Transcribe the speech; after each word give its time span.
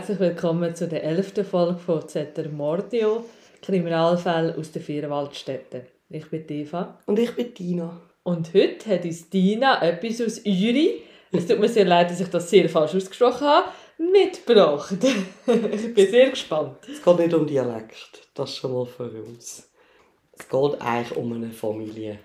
herzlich 0.00 0.20
willkommen 0.20 0.74
zu 0.74 0.88
der 0.88 1.04
elften 1.04 1.44
Folge 1.44 1.78
von 1.78 2.08
Zetter 2.08 2.48
Mordio, 2.48 3.22
Kriminalfälle 3.60 4.56
aus 4.56 4.72
den 4.72 4.80
vier 4.80 5.10
Waldstädten. 5.10 5.82
Ich 6.08 6.26
bin 6.30 6.42
Eva. 6.48 6.98
Und 7.04 7.18
ich 7.18 7.36
bin 7.36 7.52
Tina. 7.52 8.00
Und 8.22 8.54
heute 8.54 8.88
hat 8.88 9.04
uns 9.04 9.28
Tina 9.28 9.82
etwas 9.82 10.22
aus 10.22 10.38
Uri, 10.38 11.02
es 11.32 11.46
tut 11.46 11.60
mir 11.60 11.68
sehr 11.68 11.84
leid, 11.84 12.10
dass 12.10 12.18
ich 12.18 12.28
das 12.28 12.48
sehr 12.48 12.66
falsch 12.70 12.94
ausgesprochen 12.94 13.46
habe, 13.46 13.68
mitgebracht. 13.98 14.96
ich 15.44 15.92
bin 15.92 16.10
sehr 16.10 16.30
gespannt. 16.30 16.78
Es 16.90 17.02
geht 17.02 17.18
nicht 17.18 17.34
um 17.34 17.46
Dialekt, 17.46 18.26
das 18.32 18.56
schon 18.56 18.72
mal 18.72 18.86
für 18.86 19.10
uns. 19.22 19.70
Es 20.32 20.48
geht 20.48 20.80
eigentlich 20.80 21.18
um 21.18 21.30
eine 21.34 21.50
Familie. 21.50 22.20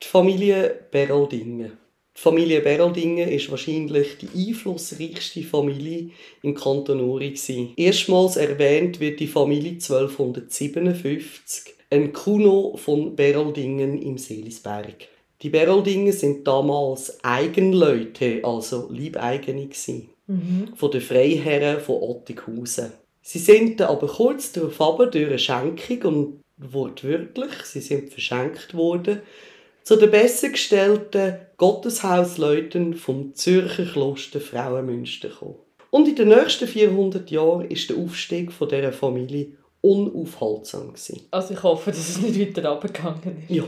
Die 0.00 0.06
Familie 0.06 0.86
Beroldingen. 0.92 1.78
Die 2.18 2.22
Familie 2.24 2.60
Beroldingen 2.62 3.28
ist 3.28 3.48
wahrscheinlich 3.48 4.18
die 4.18 4.48
einflussreichste 4.48 5.44
Familie 5.44 6.10
im 6.42 6.52
Kanton 6.52 7.00
Uri. 7.00 7.38
Erstmals 7.76 8.36
erwähnt 8.36 8.98
wird 8.98 9.20
die 9.20 9.28
Familie 9.28 9.74
1257, 9.74 11.74
ein 11.90 12.12
Kuno 12.12 12.76
von 12.76 13.14
Beroldingen 13.14 14.02
im 14.02 14.18
Seelisberg. 14.18 15.06
Die 15.42 15.50
Beroldingen 15.50 16.12
sind 16.12 16.44
damals 16.44 17.22
Eigenleute, 17.22 18.40
also 18.42 18.88
Liebeigene 18.90 19.68
mhm. 20.26 20.70
von 20.74 20.90
den 20.90 21.00
Freiherren 21.00 21.80
von 21.80 22.02
Ottighausen. 22.02 22.94
Sie 23.22 23.38
sind 23.38 23.80
aber 23.80 24.08
kurz 24.08 24.50
darauf 24.50 24.76
durch 25.12 25.24
eine 25.24 25.38
Schenkung 25.38 26.02
und 26.02 26.40
wortwörtlich, 26.56 27.52
sie 27.62 27.80
sind 27.80 28.10
verschenkt 28.10 28.74
worden, 28.74 29.22
zu 29.88 29.96
den 29.96 30.10
besser 30.10 30.50
gestellten 30.50 31.36
Gotteshausleuten 31.56 32.92
vom 32.92 33.34
Zürcher 33.34 33.86
Kloster 33.86 34.38
Frauenmünster 34.38 35.30
gekommen. 35.30 35.54
Und 35.88 36.06
in 36.06 36.14
den 36.14 36.28
nächsten 36.28 36.68
400 36.68 37.30
Jahren 37.30 37.70
ist 37.70 37.88
der 37.88 37.96
Aufstieg 37.96 38.52
von 38.52 38.68
dieser 38.68 38.92
Familie 38.92 39.46
unaufhaltsam. 39.80 40.88
Gewesen. 40.88 41.22
Also 41.30 41.54
ich 41.54 41.62
hoffe, 41.62 41.90
dass 41.90 42.06
es 42.06 42.20
nicht 42.20 42.38
weiter 42.38 42.70
abgegangen 42.70 43.44
ist. 43.48 43.56
Ja. 43.56 43.64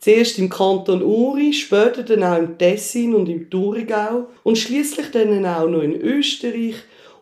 Zuerst 0.00 0.38
im 0.38 0.50
Kanton 0.50 1.02
Uri, 1.02 1.54
später 1.54 2.02
dann 2.02 2.24
auch 2.24 2.36
im 2.36 2.58
Tessin 2.58 3.14
und 3.14 3.30
im 3.30 3.48
Thurgau 3.48 4.26
und 4.42 4.58
schließlich 4.58 5.12
dann 5.12 5.46
auch 5.46 5.66
noch 5.66 5.80
in 5.80 5.98
Österreich 5.98 6.74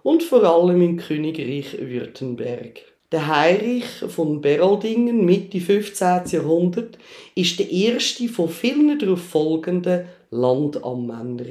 und 0.02 0.24
vor 0.24 0.42
allem 0.42 0.82
im 0.82 0.96
Königreich 0.96 1.76
Württemberg. 1.78 2.91
Der 3.12 3.28
Heinrich 3.28 3.84
von 4.08 4.40
Beroldingen 4.40 5.26
Mitte 5.26 5.60
15. 5.60 6.22
Jahrhundert 6.28 6.96
ist 7.34 7.58
der 7.58 7.70
erste 7.70 8.26
von 8.26 8.48
vielen 8.48 8.98
darauf 8.98 9.20
folgenden 9.20 10.06
Landamänner 10.30 11.44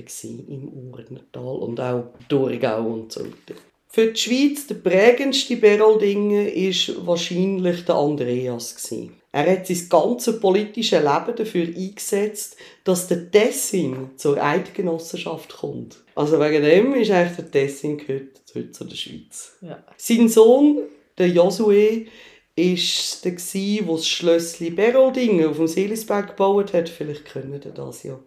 im 0.48 0.70
Urnertal 0.70 1.56
und 1.58 1.80
auch 1.80 2.06
Thurgau 2.28 2.84
und 2.88 3.12
so 3.12 3.20
weiter. 3.20 3.60
Für 3.90 4.08
die 4.08 4.20
Schweiz 4.20 4.66
der 4.66 4.76
prägendste 4.76 5.56
Beroldingen 5.56 6.48
ist 6.48 7.06
wahrscheinlich 7.06 7.86
der 7.86 7.94
Andreas 7.96 8.92
Er 9.32 9.52
hat 9.52 9.68
sein 9.68 9.88
ganzes 9.88 10.40
politisches 10.40 11.04
Leben 11.04 11.36
dafür 11.36 11.68
eingesetzt, 11.68 12.58
dass 12.84 13.08
der 13.08 13.30
Tessin 13.30 14.10
zur 14.16 14.44
Eidgenossenschaft 14.44 15.58
kommt. 15.58 15.98
Also 16.16 16.40
wegen 16.40 16.64
dem 16.64 16.96
ist 16.96 17.12
eigentlich 17.12 17.36
der 17.36 17.52
Tessin 17.52 17.98
gehört 18.00 18.42
heute 18.56 18.72
zu 18.72 18.86
der 18.86 18.96
Schweiz. 18.96 19.58
Ja. 19.62 19.84
Sein 19.98 20.28
Sohn 20.28 20.80
der 21.18 21.30
Josué 21.30 22.08
ist 22.56 23.24
der 23.26 23.32
der 23.32 23.88
das 23.88 24.08
Schlössli 24.08 24.70
Beroldingen 24.70 25.50
auf 25.50 25.58
dem 25.58 25.68
Seelisberg 25.68 26.30
gebaut 26.30 26.74
hat. 26.74 26.90
Vielleicht 26.90 27.26
können 27.26 27.54
ihr 27.54 27.72
das 27.72 28.04
ja. 28.04 28.20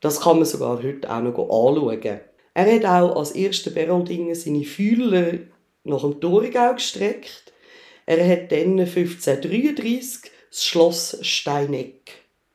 Das 0.00 0.20
kann 0.20 0.36
man 0.36 0.46
sogar 0.46 0.82
heute 0.82 1.10
auch 1.10 1.22
noch 1.22 1.38
anschauen. 1.38 2.20
Er 2.54 2.74
hat 2.74 2.84
auch 2.84 3.16
als 3.16 3.32
erster 3.32 3.70
Beroldingen 3.70 4.34
seine 4.34 4.64
Fühler 4.64 5.38
nach 5.84 6.02
dem 6.02 6.20
Thurgau 6.20 6.74
gestreckt. 6.74 7.52
Er 8.06 8.26
hat 8.28 8.52
dann 8.52 8.78
1533 8.78 10.30
das 10.50 10.64
Schloss 10.64 11.18
Steineck 11.22 12.12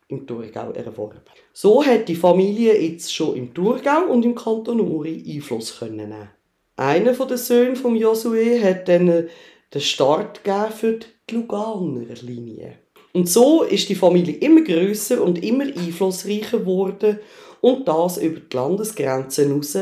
im 0.08 0.28
Thurgau 0.28 0.72
erworben. 0.72 1.22
So 1.54 1.84
hat 1.84 2.08
die 2.08 2.16
Familie 2.16 2.80
jetzt 2.80 3.14
schon 3.14 3.36
im 3.36 3.54
Thurgau 3.54 4.06
und 4.10 4.24
im 4.24 4.36
Kanton 4.36 4.80
Uri 4.80 5.24
Einfluss 5.28 5.82
nehmen. 5.82 6.30
Einer 6.76 7.14
der 7.14 7.38
Söhne 7.38 7.76
von 7.76 7.98
Josué 7.98 8.62
hat 8.62 8.88
dann 8.88 9.30
den 9.74 9.82
Start 9.82 10.42
für 10.74 11.00
die 11.30 11.36
Luganer 11.36 12.06
Linie. 12.22 12.80
Und 13.14 13.30
so 13.30 13.64
ist 13.64 13.90
die 13.90 13.96
Familie 13.96 14.36
immer 14.36 14.62
größer 14.62 15.22
und 15.22 15.44
immer 15.44 15.64
einflussreicher 15.64 16.60
geworden 16.60 17.20
und 17.62 17.88
das 17.88 18.18
über 18.18 18.40
die 18.40 18.56
Landesgrenzen 18.56 19.48
hinaus 19.48 19.78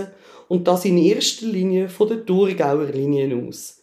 und 0.48 0.68
das 0.68 0.86
in 0.86 0.98
erster 0.98 1.46
Linie 1.46 1.90
von 1.90 2.08
der 2.08 2.26
Thurgauer 2.26 2.86
Linie 2.86 3.36
aus. 3.36 3.82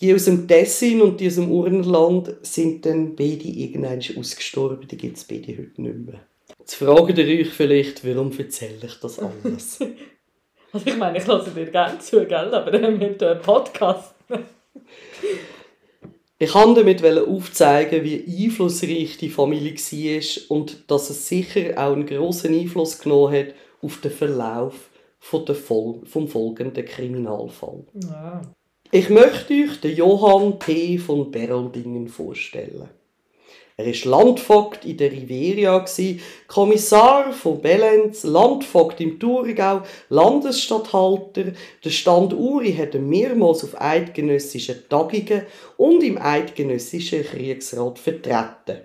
Die 0.00 0.14
aus 0.14 0.24
dem 0.24 0.48
Tessin 0.48 1.00
und 1.00 1.20
die 1.20 1.28
aus 1.28 1.36
dem 1.36 1.50
Urnerland 1.50 2.34
sind 2.42 2.84
dann 2.86 3.14
beide 3.14 3.48
irgendwann 3.48 4.00
ausgestorben, 4.16 4.86
die 4.88 4.96
gibt 4.96 5.16
es 5.16 5.24
beide 5.24 5.56
heute 5.58 5.82
nicht 5.82 6.06
mehr. 6.06 6.20
Jetzt 6.58 6.74
fragt 6.74 7.18
ihr 7.18 7.40
euch 7.40 7.50
vielleicht, 7.50 8.06
warum 8.06 8.30
erzähle 8.36 8.86
ich 8.86 8.94
das 9.00 9.18
alles? 9.18 9.80
also 10.72 10.86
ich 10.86 10.96
meine, 10.96 11.18
ich 11.18 11.26
lasse 11.26 11.50
dir 11.50 11.66
gerne 11.66 11.98
zu, 11.98 12.24
gell? 12.26 12.54
aber 12.54 12.72
wir 12.72 12.82
haben 12.82 12.98
hier 12.98 13.30
einen 13.30 13.42
Podcast. 13.42 14.14
Ich 16.38 16.54
wollte 16.54 16.84
damit 16.84 17.04
aufzeigen, 17.04 18.02
wie 18.02 18.44
einflussreich 18.44 19.16
die 19.16 19.30
Familie 19.30 19.74
war 19.74 20.56
und 20.56 20.90
dass 20.90 21.10
es 21.10 21.28
sicher 21.28 21.72
auch 21.76 21.92
einen 21.92 22.06
grossen 22.06 22.52
Einfluss 22.58 22.98
genommen 22.98 23.32
hat 23.32 23.54
auf 23.80 24.00
den 24.00 24.10
Verlauf 24.10 24.90
vom 25.20 26.26
folgenden 26.26 26.84
Kriminalfall. 26.84 27.84
Ja. 27.94 28.42
Ich 28.90 29.08
möchte 29.08 29.54
euch 29.54 29.80
den 29.80 29.96
Johann 29.96 30.58
P. 30.58 30.98
von 30.98 31.30
Beroldingen 31.30 32.08
vorstellen. 32.08 32.88
Er 33.76 33.86
war 33.86 34.10
Landvogt 34.10 34.84
in 34.84 34.98
der 34.98 35.10
Riveria, 35.10 35.84
Kommissar 36.46 37.32
von 37.32 37.60
Bellenz, 37.60 38.24
Landvogt 38.24 39.00
im 39.00 39.18
Thurgau, 39.18 39.82
Landesstatthalter. 40.10 41.52
Der 41.82 41.90
Stand 41.90 42.34
Uri 42.34 42.74
hat 42.74 42.94
ihn 42.94 43.08
mehrmals 43.08 43.64
auf 43.64 43.80
eidgenössischen 43.80 44.88
Tagungen 44.88 45.46
und 45.78 46.02
im 46.02 46.18
eidgenössischen 46.18 47.24
Kriegsrat 47.24 47.98
vertreten. 47.98 48.82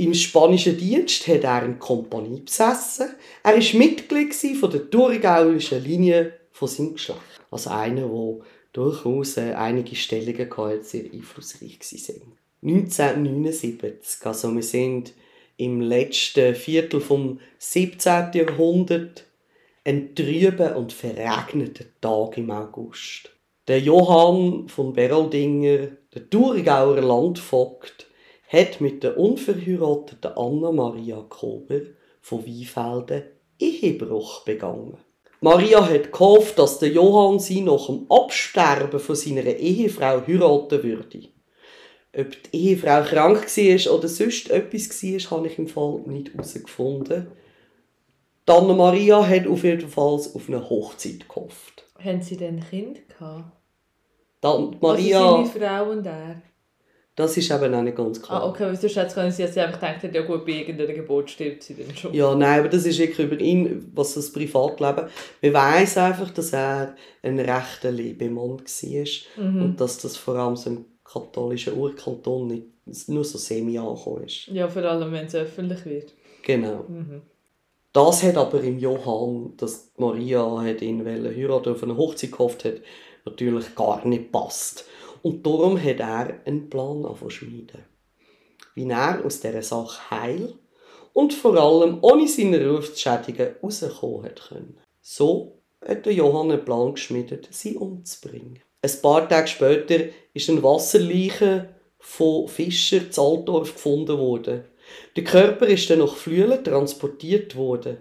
Im 0.00 0.14
spanischen 0.14 0.76
Dienst 0.76 1.26
hat 1.26 1.44
er 1.44 1.62
eine 1.62 1.76
Kompanie 1.76 2.40
besessen. 2.40 3.10
Er 3.42 3.54
war 3.54 3.78
Mitglied 3.78 4.34
der 4.62 4.90
thurgauischen 4.90 5.82
Linie 5.82 6.34
von 6.52 6.68
seinem 6.68 6.94
Geschlecht. 6.94 7.20
Also 7.50 7.70
einer, 7.70 8.02
der 8.02 8.36
durchaus 8.72 9.38
einige 9.38 9.96
Stellungen 9.96 10.50
hatte, 10.56 10.84
sehr 10.84 11.04
einflussreich 11.12 11.78
war. 11.80 12.47
1979. 12.62 14.26
Also 14.26 14.54
wir 14.54 14.62
sind 14.62 15.12
im 15.56 15.80
letzten 15.80 16.54
Viertel 16.54 17.00
vom 17.00 17.40
17. 17.58 18.32
Jahrhundert 18.32 19.24
ein 19.84 20.14
trüber 20.14 20.76
und 20.76 20.92
verregneter 20.92 21.84
Tag 22.00 22.36
im 22.38 22.50
August. 22.50 23.30
Der 23.68 23.80
Johann 23.80 24.68
von 24.68 24.92
Beroldinger, 24.92 25.88
der 26.14 26.30
Thurgauer 26.30 27.00
Landvogt, 27.00 28.06
hat 28.48 28.80
mit 28.80 29.02
der 29.02 29.18
unverheirateten 29.18 30.32
Anna-Maria 30.36 31.24
Kober 31.28 31.80
von 32.20 32.46
Weinfelden 32.46 33.24
Ehebruch 33.58 34.44
begangen. 34.44 34.96
Maria 35.40 35.86
hat 35.88 36.12
gehofft, 36.12 36.58
dass 36.58 36.78
der 36.78 36.88
Johann 36.90 37.38
sie 37.38 37.60
nach 37.60 37.86
dem 37.86 38.06
Absterben 38.10 38.98
von 38.98 39.14
seiner 39.14 39.44
Ehefrau 39.44 40.22
heiraten 40.26 40.82
würde. 40.82 41.28
Ob 42.18 42.30
die 42.52 42.56
Ehefrau 42.56 43.02
krank 43.02 43.46
war 43.46 43.94
oder 43.94 44.08
sonst 44.08 44.50
etwas 44.50 45.02
war, 45.02 45.38
habe 45.38 45.46
ich 45.46 45.58
im 45.58 45.68
Fall 45.68 46.00
nicht 46.06 46.32
herausgefunden. 46.32 47.28
Anna 48.46 48.74
Maria 48.74 49.24
hat 49.24 49.46
auf 49.46 49.62
jeden 49.62 49.88
Fall 49.88 50.14
auf 50.14 50.48
eine 50.48 50.68
Hochzeit 50.68 51.28
gehofft. 51.28 51.84
Haben 52.02 52.22
sie 52.22 52.36
denn 52.36 52.64
Kind 52.68 53.08
gehabt? 53.08 53.52
Dann 54.40 54.76
Maria... 54.80 55.36
Also 55.36 55.50
seine 55.50 55.66
Frau 55.66 55.90
und 55.90 56.06
er? 56.06 56.42
Das 57.14 57.36
ist 57.36 57.50
eben 57.50 57.74
auch 57.74 57.82
nicht 57.82 57.96
ganz 57.96 58.22
klar. 58.22 58.42
Ah, 58.42 58.48
okay, 58.48 58.64
weil 58.64 58.76
sonst 58.76 58.96
hätte 58.96 59.30
sie 59.32 59.42
jetzt 59.42 59.58
einfach 59.58 59.80
gedacht, 59.80 60.14
ja 60.14 60.22
gut, 60.22 60.46
bei 60.46 60.52
irgendeiner 60.52 60.92
Geburt 60.94 61.30
stirbt 61.30 61.64
sie 61.64 61.74
dann 61.74 61.94
schon. 61.94 62.14
Ja, 62.14 62.34
nein, 62.34 62.60
aber 62.60 62.68
das 62.68 62.86
ist 62.86 62.98
wirklich 62.98 63.26
über 63.26 63.40
ihn, 63.40 63.90
was 63.94 64.14
das 64.14 64.32
Privatleben... 64.32 65.08
Man 65.42 65.52
weiss 65.52 65.98
einfach, 65.98 66.30
dass 66.30 66.52
er 66.52 66.94
ein 67.22 67.38
rechter 67.38 67.90
Lebemann 67.90 68.60
war 68.60 69.44
mhm. 69.44 69.62
und 69.62 69.80
dass 69.80 69.98
das 69.98 70.16
vor 70.16 70.36
allem 70.36 70.56
so 70.56 70.84
katholischen 71.10 71.78
Urkanton 71.78 72.46
nicht 72.48 73.08
nur 73.08 73.24
so 73.24 73.38
semi 73.38 73.78
angekommen 73.78 74.24
ist. 74.24 74.48
Ja, 74.48 74.68
vor 74.68 74.82
allem, 74.82 75.12
wenn 75.12 75.26
es 75.26 75.34
öffentlich 75.34 75.84
wird. 75.84 76.12
Genau. 76.42 76.84
Mhm. 76.88 77.22
Das 77.92 78.22
hat 78.22 78.36
aber 78.36 78.62
im 78.62 78.78
Johann, 78.78 79.54
dass 79.56 79.90
Maria 79.96 80.60
hat 80.62 80.82
ihn 80.82 81.04
heiraten 81.04 81.72
auf 81.72 81.82
eine 81.82 81.96
Hochzeit 81.96 82.32
gehofft 82.32 82.64
hat, 82.64 82.80
natürlich 83.24 83.74
gar 83.74 84.06
nicht 84.06 84.30
passt. 84.30 84.84
Und 85.22 85.44
darum 85.44 85.82
hat 85.82 86.00
er 86.00 86.40
einen 86.44 86.70
Plan 86.70 87.06
schmieden. 87.28 87.84
Wie 88.74 88.88
er 88.88 89.24
aus 89.24 89.40
dieser 89.40 89.62
Sache 89.62 90.10
heil 90.10 90.54
und 91.12 91.34
vor 91.34 91.56
allem 91.56 91.98
ohne 92.02 92.28
seine 92.28 92.68
Ruf 92.68 92.94
zu 92.94 93.00
schädigen 93.00 93.56
rauskommen 93.62 94.24
hat 94.24 94.48
können. 94.48 94.78
So 95.00 95.58
hat 95.84 96.06
der 96.06 96.12
Johann 96.12 96.52
einen 96.52 96.64
Plan 96.64 96.94
geschmiedet, 96.94 97.48
sie 97.50 97.76
umzubringen. 97.76 98.60
Ein 98.82 98.92
paar 99.02 99.28
Tage 99.28 99.48
später 99.48 100.04
ist 100.34 100.48
ein 100.48 100.62
Wasserleiche 100.62 101.68
von 101.98 102.46
Fischer 102.48 103.10
zu 103.10 103.22
Altdorf 103.22 103.74
gefunden 103.74 104.18
worden. 104.18 104.64
Der 105.16 105.24
Körper 105.24 105.66
ist 105.66 105.90
dann 105.90 105.98
nach 105.98 106.14
Flüelen 106.14 106.62
transportiert 106.62 107.56
worden. 107.56 107.98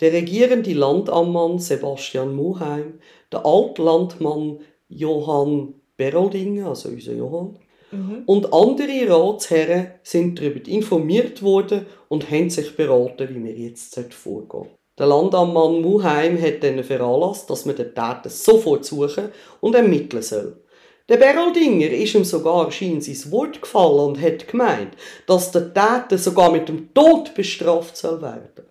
Der 0.00 0.12
regierende 0.12 0.72
Landammann 0.72 1.58
Sebastian 1.58 2.34
Muheim, 2.34 3.00
der 3.30 3.44
Altlandmann 3.46 4.60
Johann 4.88 5.74
Beroldinger, 5.96 6.68
also 6.68 6.88
unser 6.88 7.12
Johann, 7.12 7.58
Mhm. 7.92 8.22
und 8.24 8.52
andere 8.54 9.06
Ratsherren 9.10 9.88
sind 10.02 10.38
darüber 10.38 10.66
informiert 10.66 11.42
worden 11.42 11.84
und 12.08 12.30
haben 12.30 12.48
sich 12.48 12.74
beraten, 12.74 13.28
wie 13.28 13.44
wir 13.44 13.52
jetzt 13.52 13.94
vorgehen 14.14 14.48
sollten. 14.50 14.81
Der 14.98 15.06
Landammann 15.06 15.80
Muheim 15.80 16.40
hat 16.40 16.62
dann 16.62 16.84
veranlasst, 16.84 17.48
dass 17.48 17.64
man 17.64 17.76
den 17.76 17.94
Täter 17.94 18.28
sofort 18.28 18.84
suchen 18.84 19.30
und 19.60 19.74
ermitteln 19.74 20.22
soll. 20.22 20.62
Der 21.08 21.16
Beroldinger 21.16 21.90
ist 21.90 22.14
ihm 22.14 22.24
sogar 22.24 22.70
scheint 22.70 23.02
sein 23.04 23.32
Wort 23.32 23.60
gefallen 23.60 24.00
und 24.00 24.20
hat 24.20 24.48
gemeint, 24.48 24.94
dass 25.26 25.50
der 25.50 25.72
Täter 25.72 26.18
sogar 26.18 26.52
mit 26.52 26.68
dem 26.68 26.92
Tod 26.94 27.34
bestraft 27.34 27.96
soll 27.96 28.20
werden. 28.22 28.66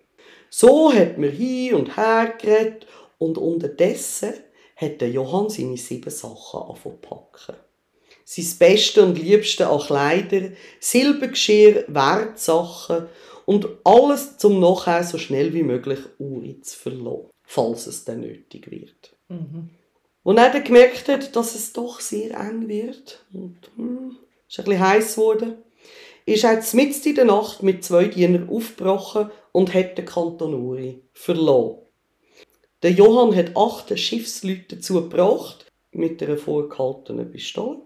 So 0.48 0.92
hat 0.92 1.18
man 1.18 1.30
hin 1.30 1.74
und 1.74 1.96
her 1.96 2.34
geredet 2.40 2.86
und 3.18 3.38
unterdessen 3.38 4.34
hat 4.76 5.00
der 5.00 5.10
Johann 5.10 5.50
seine 5.50 5.76
sieben 5.76 6.10
Sachen 6.10 6.98
packen. 7.00 7.56
Sein 8.24 8.46
Beste 8.58 9.02
und 9.02 9.18
Liebste 9.18 9.68
an 9.68 9.80
Kleider, 9.80 10.50
Silbergeschirr, 10.80 11.84
Wertsachen 11.88 13.08
und 13.46 13.68
alles 13.84 14.38
zum 14.38 14.60
nachher 14.60 15.04
so 15.04 15.18
schnell 15.18 15.52
wie 15.54 15.62
möglich 15.62 15.98
Uri 16.18 16.60
zu 16.60 16.78
verlassen, 16.78 17.30
falls 17.44 17.86
es 17.86 18.04
dann 18.04 18.20
nötig 18.20 18.70
wird. 18.70 19.16
Mhm. 19.28 19.70
Als 20.24 20.38
er 20.38 20.50
dann 20.50 20.64
gemerkt 20.64 21.08
hat, 21.08 21.34
dass 21.34 21.54
es 21.54 21.72
doch 21.72 22.00
sehr 22.00 22.38
eng 22.38 22.68
wird 22.68 23.24
und 23.32 23.56
hm, 23.76 24.16
ist 24.48 24.58
ein 24.58 24.64
bisschen 24.64 24.80
heiß 24.80 25.14
geworden, 25.16 25.54
ist 26.26 26.44
er 26.44 26.62
mitten 26.74 27.08
in 27.08 27.14
der 27.14 27.24
Nacht 27.24 27.62
mit 27.62 27.84
zwei 27.84 28.04
Dienern 28.04 28.48
aufgebrochen 28.48 29.30
und 29.50 29.74
hat 29.74 29.98
den 29.98 30.06
Kanton 30.06 30.54
Uri 30.54 31.02
verloren. 31.12 31.78
Der 32.82 32.92
Johann 32.92 33.34
hat 33.34 33.56
acht 33.56 33.96
Schiffsleute 33.98 34.76
dazu 34.76 34.94
gebracht, 34.94 35.66
mit 35.92 36.22
einer 36.22 36.36
vorgehaltenen 36.36 37.30
Pistole, 37.30 37.80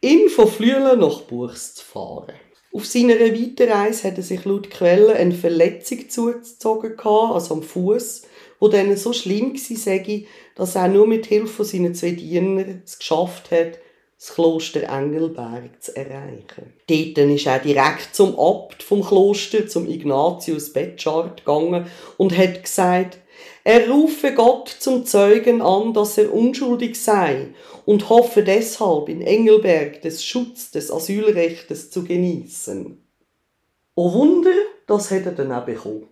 ihn 0.00 0.28
von 0.28 0.48
Flüelen 0.48 1.00
nach 1.00 1.20
Buchs 1.22 1.74
zu 1.74 1.84
fahren. 1.84 2.34
Auf 2.72 2.84
seiner 2.84 3.18
Weiterreise 3.18 4.08
hat 4.08 4.18
er 4.18 4.22
sich 4.22 4.44
laut 4.44 4.70
Quellen 4.70 5.16
eine 5.16 5.34
Verletzung 5.34 6.08
zugezogen, 6.08 6.98
also 6.98 7.54
am 7.54 7.62
Fuß, 7.62 8.22
wo 8.60 8.68
dann 8.68 8.96
so 8.96 9.12
schlimm 9.12 9.54
war, 9.54 10.20
dass 10.54 10.74
er 10.74 10.88
nur 10.88 11.06
mit 11.06 11.26
Hilfe 11.26 11.46
von 11.46 11.64
seinen 11.64 11.94
zwei 11.94 12.10
Dienern 12.10 12.82
es 12.84 12.98
geschafft 12.98 13.50
hat, 13.50 13.78
das 14.18 14.34
Kloster 14.34 14.82
Engelberg 14.82 15.80
zu 15.80 15.96
erreichen. 15.96 16.74
Dort 16.88 17.18
ist 17.30 17.46
er 17.46 17.60
direkt 17.60 18.14
zum 18.14 18.38
Abt 18.38 18.82
vom 18.82 19.02
Kloster, 19.02 19.68
zum 19.68 19.88
Ignatius 19.88 20.72
Betschart, 20.72 21.44
gegangen 21.44 21.86
und 22.16 22.36
hat 22.36 22.64
gesagt, 22.64 23.18
er 23.68 23.86
rufe 23.90 24.32
Gott 24.32 24.70
zum 24.70 25.04
Zeugen 25.04 25.60
an, 25.60 25.92
dass 25.92 26.16
er 26.16 26.32
unschuldig 26.32 26.98
sei 26.98 27.48
und 27.84 28.08
hoffe 28.08 28.42
deshalb 28.42 29.10
in 29.10 29.20
Engelberg 29.20 30.00
des 30.00 30.24
Schutz 30.24 30.70
des 30.70 30.90
Asylrechtes 30.90 31.90
zu 31.90 32.02
genießen. 32.02 32.96
Oh 33.94 34.14
Wunder, 34.14 34.54
das 34.86 35.10
hat 35.10 35.26
er 35.26 35.32
dann 35.32 35.52
auch 35.52 35.66
bekommen. 35.66 36.08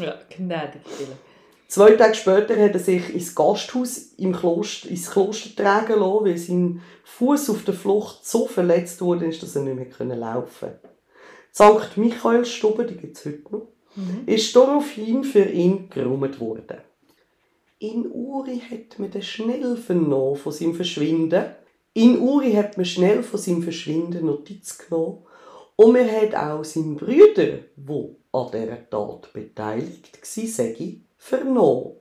Ja, 0.00 0.18
gnädig. 0.34 0.80
Zwei 1.68 1.90
Tage 1.90 2.14
später 2.14 2.56
hat 2.56 2.72
er 2.72 2.80
sich 2.80 3.12
ins 3.12 3.34
Gasthaus 3.34 4.14
im 4.16 4.34
Kloster, 4.34 4.88
ins 4.88 5.10
Kloster 5.10 5.62
tragen 5.62 6.00
lassen, 6.00 6.24
weil 6.24 6.38
sein 6.38 6.82
Fuß 7.04 7.50
auf 7.50 7.64
der 7.64 7.74
Flucht 7.74 8.24
so 8.24 8.46
verletzt 8.46 9.02
wurde, 9.02 9.28
dass 9.28 9.56
er 9.56 9.62
nicht 9.62 10.00
mehr 10.00 10.16
laufen 10.16 10.70
konnte. 10.70 11.80
Die 11.82 11.84
St. 11.84 11.98
Michaelsstube, 11.98 12.86
die 12.86 12.96
gibt 12.96 13.18
es 13.18 13.26
heute 13.26 13.42
noch, 13.50 13.68
ist 14.26 14.54
daraufhin 14.54 15.24
für 15.24 15.44
ihn 15.44 15.88
geräumt 15.88 16.38
worden. 16.40 16.78
In 17.78 18.10
Uri 18.10 18.58
hat 18.58 18.98
man 18.98 19.10
den 19.10 19.22
schnell 19.22 19.76
vernommen 19.76 20.36
von 20.36 20.52
seinem 20.52 20.74
Verschwinden. 20.74 21.44
In 21.92 22.18
Uri 22.18 22.52
hat 22.52 22.76
man 22.76 22.86
schnell 22.86 23.22
von 23.22 23.40
seinem 23.40 23.62
Verschwinden 23.62 24.26
Notiz 24.26 24.78
genommen. 24.78 25.24
Und 25.76 25.92
man 25.92 26.10
hat 26.10 26.34
auch 26.34 26.64
seinen 26.64 26.96
Brüder, 26.96 27.58
wo 27.76 28.16
an 28.32 28.50
dieser 28.52 28.88
Tat 28.88 29.32
beteiligt 29.32 30.18
war, 30.22 30.46
sage 30.46 31.00
vernommen. 31.18 31.96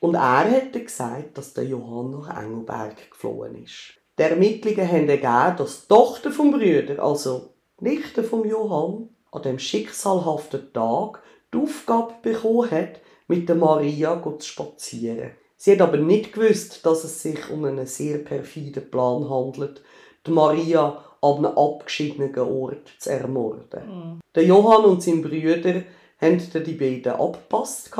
Und 0.00 0.14
er 0.14 0.50
hat 0.50 0.72
gesagt, 0.72 1.38
dass 1.38 1.54
der 1.54 1.64
Johann 1.64 2.10
nach 2.10 2.42
Engelberg 2.42 3.10
geflohen 3.10 3.62
ist. 3.62 3.94
Die 4.18 4.22
Ermittlungen 4.22 4.88
haben 4.88 5.08
ergeben, 5.08 5.56
dass 5.58 5.82
die 5.82 5.88
Tochter 5.88 6.32
vom 6.32 6.50
Brüder, 6.50 7.02
also 7.02 7.54
Nichte 7.80 8.24
vom 8.24 8.44
Johann, 8.44 9.10
an 9.32 9.42
dem 9.42 9.58
schicksalhaften 9.58 10.72
Tag 10.72 11.22
die 11.52 11.58
Aufgabe 11.58 12.14
bekommen 12.22 12.70
hat, 12.70 13.00
mit 13.26 13.48
der 13.48 13.56
Maria 13.56 14.22
zu 14.22 14.46
spazieren. 14.46 15.32
Sie 15.56 15.72
hat 15.72 15.80
aber 15.80 15.96
nicht 15.96 16.32
gewusst, 16.32 16.86
dass 16.86 17.04
es 17.04 17.22
sich 17.22 17.50
um 17.50 17.64
einen 17.64 17.86
sehr 17.86 18.18
perfiden 18.18 18.90
Plan 18.90 19.28
handelt, 19.28 19.82
die 20.26 20.30
Maria 20.30 21.04
an 21.20 21.44
einem 21.44 21.58
abgeschiedenen 21.58 22.38
Ort 22.38 22.88
zu 22.98 23.10
ermorden. 23.10 24.20
Der 24.34 24.44
Johann 24.44 24.84
und 24.84 25.02
sein 25.02 25.20
Brüder 25.20 25.82
haben 26.20 26.40
die 26.64 26.72
beiden 26.72 27.12
abgepasst. 27.12 27.90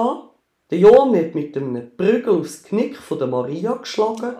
Der 0.70 0.78
Johann 0.78 1.16
hat 1.16 1.34
mit 1.34 1.56
einem 1.56 1.96
Prügel 1.96 2.40
aufs 2.40 2.62
Knick 2.62 2.96
von 2.96 3.18
der 3.18 3.26
Maria 3.26 3.72
geschlagen, 3.74 4.36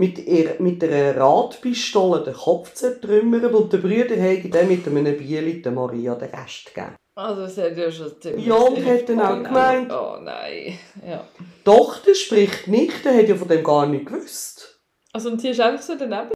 mit, 0.00 0.18
ihr, 0.26 0.56
mit 0.60 0.82
einer 0.82 1.16
Radpistole 1.16 2.24
den 2.24 2.34
Kopf 2.34 2.72
zertrümmert 2.74 3.52
und 3.52 3.70
der 3.72 3.78
Brüder 3.78 4.16
hat 4.20 4.54
dann 4.54 4.66
mit 4.68 4.86
einem 4.88 5.16
Bieli 5.16 5.60
der 5.60 5.72
Maria 5.72 6.14
den 6.14 6.30
Rest 6.30 6.74
gegeben. 6.74 6.96
Also 7.14 7.42
es 7.42 7.58
hat 7.58 7.76
ja 7.76 7.90
schon 7.92 8.18
ziemlich... 8.20 8.46
Ja, 8.46 8.54
und 8.54 8.82
hat 8.84 9.08
dann 9.08 9.20
auch 9.20 9.38
Oh 9.38 9.42
gemeint- 9.42 9.92
Oh 9.92 10.16
nein, 10.22 10.78
ja. 11.06 11.26
Die 11.38 11.64
Tochter 11.64 12.14
spricht 12.14 12.66
nicht, 12.66 13.04
der 13.04 13.14
hat 13.18 13.28
ja 13.28 13.36
von 13.36 13.48
dem 13.48 13.62
gar 13.62 13.86
nicht 13.86 14.06
gewusst. 14.06 14.80
Also 15.12 15.28
und 15.30 15.42
die 15.42 15.48
ist 15.48 15.60
einfach 15.60 15.82
so 15.82 15.94
daneben? 15.98 16.30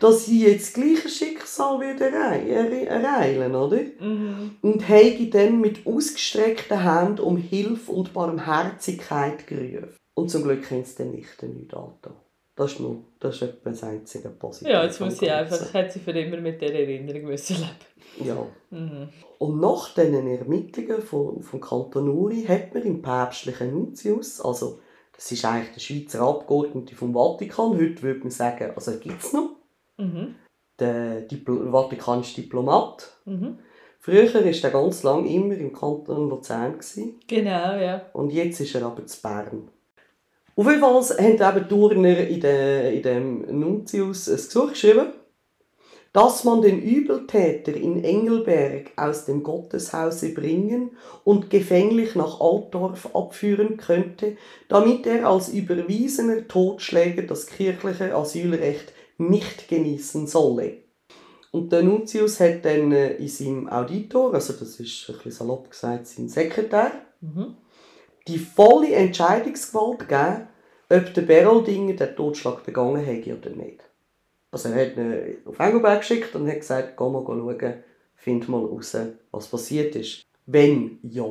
Dass 0.00 0.26
sie 0.26 0.46
jetzt 0.46 0.68
das 0.76 0.82
gleiche 0.82 1.08
Schicksal 1.10 1.80
wird 1.80 2.00
erei- 2.00 2.48
erei- 2.48 2.86
ereilen, 2.86 3.54
oder? 3.54 3.80
Mhm. 4.00 4.56
Und 4.62 4.88
habe 4.88 5.26
dann 5.30 5.60
mit 5.60 5.86
ausgestreckten 5.86 6.82
Händen 6.82 7.20
um 7.20 7.36
Hilfe 7.36 7.92
und 7.92 8.14
Barmherzigkeit 8.14 9.46
gerufen. 9.46 9.94
Und 10.16 10.30
zum 10.30 10.44
Glück 10.44 10.70
haben 10.70 10.84
sie 10.84 10.96
den 10.96 11.10
nicht 11.12 11.42
nicht 11.42 11.74
angetan. 11.74 12.14
Das 12.54 12.72
ist, 12.72 12.80
nur, 12.80 13.02
das 13.20 13.42
ist 13.42 13.54
das 13.62 13.84
einzige 13.84 14.30
Positive. 14.30 14.70
Ja, 14.70 14.82
jetzt 14.82 14.98
muss 14.98 15.18
sie 15.18 15.30
einfach, 15.30 15.74
hat 15.74 15.92
sie 15.92 15.98
für 15.98 16.12
immer 16.12 16.38
mit 16.38 16.58
dieser 16.58 16.72
Erinnerung 16.72 17.24
müssen 17.24 17.56
leben. 17.56 18.26
Ja. 18.26 18.46
Mhm. 18.70 19.10
Und 19.38 19.60
nach 19.60 19.92
diesen 19.92 20.26
Ermittlungen 20.26 21.02
von, 21.02 21.42
vom 21.42 21.60
Kanton 21.60 22.08
Uri 22.08 22.44
hat 22.44 22.72
man 22.72 22.82
im 22.84 23.02
päpstlichen 23.02 23.72
Nuntius, 23.72 24.40
also 24.40 24.80
das 25.14 25.30
ist 25.30 25.44
eigentlich 25.44 25.74
der 25.74 25.80
Schweizer 25.80 26.22
Abgeordnete 26.22 26.94
vom 26.94 27.12
Vatikan, 27.12 27.76
heute 27.76 28.02
würde 28.02 28.20
man 28.20 28.30
sagen, 28.30 28.72
also 28.74 28.92
gibt 28.98 29.22
es 29.22 29.34
noch, 29.34 29.50
Mhm. 29.98 30.34
der 30.78 31.22
Dipl 31.22 31.72
vatikanische 31.72 32.40
Diplomat. 32.40 33.18
Mhm. 33.24 33.58
Früher 33.98 34.32
war 34.32 34.42
er 34.42 34.70
ganz 34.70 35.02
lange 35.02 35.28
immer 35.28 35.54
im 35.54 35.72
Kanton 35.72 36.28
Luzern. 36.28 36.74
Gewesen. 36.74 37.18
Genau, 37.26 37.76
ja. 37.76 38.06
Und 38.12 38.30
jetzt 38.32 38.60
ist 38.60 38.74
er 38.74 38.84
aber 38.84 39.04
zu 39.06 39.20
Bern. 39.20 39.70
Auf 40.56 40.66
jeden 40.66 40.80
Fall 40.80 40.94
haben 40.94 41.58
eben 41.58 41.68
Turner 41.68 42.18
in, 42.26 42.40
de, 42.40 42.96
in 42.96 43.02
dem 43.02 43.60
Nuntius 43.60 44.26
ein 44.26 44.36
Gesuch 44.36 44.70
geschrieben, 44.70 45.08
dass 46.14 46.44
man 46.44 46.62
den 46.62 46.80
Übeltäter 46.80 47.74
in 47.74 48.02
Engelberg 48.02 48.90
aus 48.96 49.26
dem 49.26 49.42
Gotteshause 49.42 50.32
bringen 50.32 50.96
und 51.24 51.50
gefänglich 51.50 52.14
nach 52.14 52.40
Altdorf 52.40 53.14
abführen 53.14 53.76
könnte, 53.76 54.38
damit 54.68 55.06
er 55.06 55.28
als 55.28 55.50
überwiesener 55.50 56.48
Totschläger 56.48 57.24
das 57.24 57.48
kirchliche 57.48 58.14
Asylrecht 58.14 58.94
nicht 59.18 59.68
genießen 59.68 60.26
solle. 60.26 60.78
Und 61.52 61.70
der 61.70 61.82
Nuntius 61.82 62.40
hat 62.40 62.64
dann 62.64 62.92
äh, 62.92 63.16
in 63.16 63.28
seinem 63.28 63.68
Auditor, 63.68 64.32
also 64.32 64.54
das 64.54 64.80
ist 64.80 65.10
ein 65.10 65.16
bisschen 65.16 65.32
salopp 65.32 65.70
gesagt, 65.70 66.06
sein 66.06 66.30
Sekretär, 66.30 66.92
Mhm. 67.20 67.56
Die 68.28 68.38
volle 68.38 68.92
Entscheidungsgewalt 68.92 70.00
gegeben, 70.00 70.48
ob 70.88 71.14
der 71.14 71.22
Beroldinger 71.22 71.94
den 71.94 72.16
Totschlag 72.16 72.64
begangen 72.64 73.04
hätte 73.04 73.36
oder 73.36 73.50
nicht. 73.50 73.82
Also 74.50 74.68
er 74.70 74.86
hat 74.86 74.96
ihn 74.96 75.38
auf 75.44 75.58
Engelberg 75.58 76.00
geschickt 76.00 76.34
und 76.34 76.48
hat 76.48 76.60
gesagt, 76.60 76.96
geh 76.96 77.04
mal 77.04 77.24
schauen, 77.24 77.74
find 78.14 78.48
mal 78.48 78.64
raus, 78.64 78.96
was 79.30 79.48
passiert 79.48 79.96
ist. 79.96 80.22
Wenn 80.46 80.98
ja, 81.02 81.24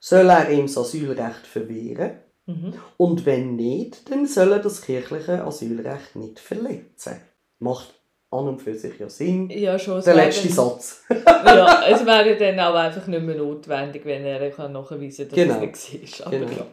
soll 0.00 0.30
er 0.30 0.50
ihm 0.50 0.66
das 0.66 0.78
Asylrecht 0.78 1.46
verwehren 1.46 2.18
Mhm. 2.46 2.74
und 2.98 3.24
wenn 3.24 3.56
nicht, 3.56 4.10
dann 4.10 4.26
soll 4.26 4.52
er 4.52 4.58
das 4.58 4.82
kirchliche 4.82 5.44
Asylrecht 5.44 6.14
nicht 6.14 6.38
verletzen. 6.38 7.16
Macht 7.58 7.94
an 8.34 8.48
und 8.48 8.60
für 8.62 8.74
sich 8.74 8.98
ja 8.98 9.08
Sinn. 9.08 9.48
Ja, 9.50 9.78
schon. 9.78 10.02
Der 10.02 10.14
letzte 10.14 10.48
dann- 10.48 10.56
Satz. 10.56 11.02
Ja, 11.44 11.82
es 11.88 12.04
wäre 12.04 12.36
dann 12.36 12.58
auch 12.60 12.74
einfach 12.74 13.06
nicht 13.06 13.22
mehr 13.22 13.36
notwendig, 13.36 14.04
wenn 14.04 14.24
er 14.24 14.50
kann 14.50 14.72
nachweisen 14.72 15.28
kann, 15.28 15.48
dass 15.48 15.56
Genau. 15.58 15.70
es 15.72 15.92
nicht 15.92 16.24
war. 16.24 16.30
Genau. 16.30 16.50
ja. 16.50 16.66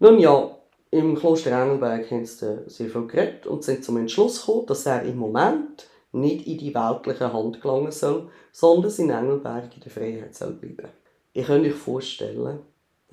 Nun 0.00 0.18
ja, 0.18 0.50
Im 0.90 1.14
Kloster 1.16 1.50
Engelberg 1.52 2.10
haben 2.10 2.24
sie 2.24 2.58
sehr 2.66 2.88
viel 2.88 3.06
geredet 3.06 3.46
und 3.46 3.64
sind 3.64 3.84
zum 3.84 3.96
Entschluss 3.96 4.40
gekommen, 4.40 4.66
dass 4.66 4.86
er 4.86 5.02
im 5.02 5.16
Moment 5.16 5.86
nicht 6.12 6.46
in 6.46 6.58
die 6.58 6.72
weltliche 6.74 7.32
Hand 7.32 7.60
gelangen 7.60 7.90
soll, 7.90 8.28
sondern 8.52 8.92
in 8.98 9.10
Engelberg 9.10 9.74
in 9.74 9.80
der 9.82 9.90
Freiheit 9.90 10.34
soll 10.34 10.52
bleiben. 10.52 10.88
Ich 11.32 11.46
könnt 11.46 11.66
euch 11.66 11.72
vorstellen, 11.74 12.60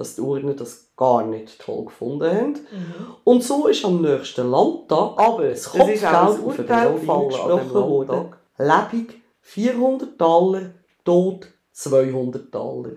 dass 0.01 0.15
die 0.15 0.21
Urnen 0.21 0.57
das 0.57 0.89
gar 0.97 1.23
nicht 1.23 1.59
toll 1.59 1.85
gefunden 1.85 2.25
haben. 2.25 2.59
Und 3.23 3.43
so 3.43 3.67
ist 3.67 3.85
am 3.85 4.01
nächsten 4.01 4.49
Landtag 4.49 5.13
aber 5.19 5.49
das 5.49 5.59
Es 5.59 5.69
Kopfgeldurteil 5.69 6.39
Urteil 6.39 6.93
gefallen 6.93 7.21
an 7.21 7.27
gesprochen 7.27 7.73
worden. 7.73 8.35
Lebig 8.57 9.21
400 9.41 10.19
Dollar, 10.19 10.61
tot 11.05 11.47
200 11.73 12.53
Dollar. 12.53 12.93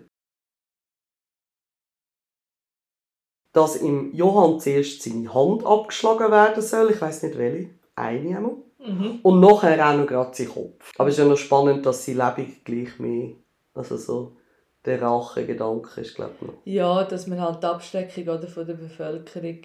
Dass 3.52 3.76
im 3.76 4.14
Johann 4.14 4.60
zuerst 4.60 5.02
seine 5.02 5.32
Hand 5.32 5.66
abgeschlagen 5.66 6.30
werden 6.30 6.62
soll, 6.62 6.90
ich 6.90 7.00
weiß 7.02 7.22
nicht 7.24 7.36
welche, 7.36 7.68
eine 7.96 8.36
einmal. 8.36 8.56
Mhm. 8.78 9.18
Und 9.22 9.40
nachher 9.40 9.90
auch 9.90 9.96
noch 9.96 10.06
gerade 10.06 10.34
sein 10.34 10.48
Kopf. 10.48 10.90
Aber 10.96 11.10
es 11.10 11.16
ist 11.16 11.18
ja 11.18 11.28
noch 11.28 11.36
spannend, 11.36 11.84
dass 11.84 12.02
sie 12.04 12.14
lebig 12.14 12.64
gleich 12.64 12.98
mehr, 12.98 13.32
also 13.74 13.98
so 13.98 14.36
der 14.84 15.00
Rachegedanke 15.00 16.00
ist, 16.00 16.14
glaube 16.14 16.32
ich, 16.40 16.46
noch. 16.46 16.54
Ja, 16.64 17.04
dass 17.04 17.26
man 17.26 17.40
halt 17.40 17.62
die 17.62 17.66
Abschreckung 17.66 18.24
oder, 18.24 18.46
von 18.46 18.66
der 18.66 18.74
Bevölkerung 18.74 19.58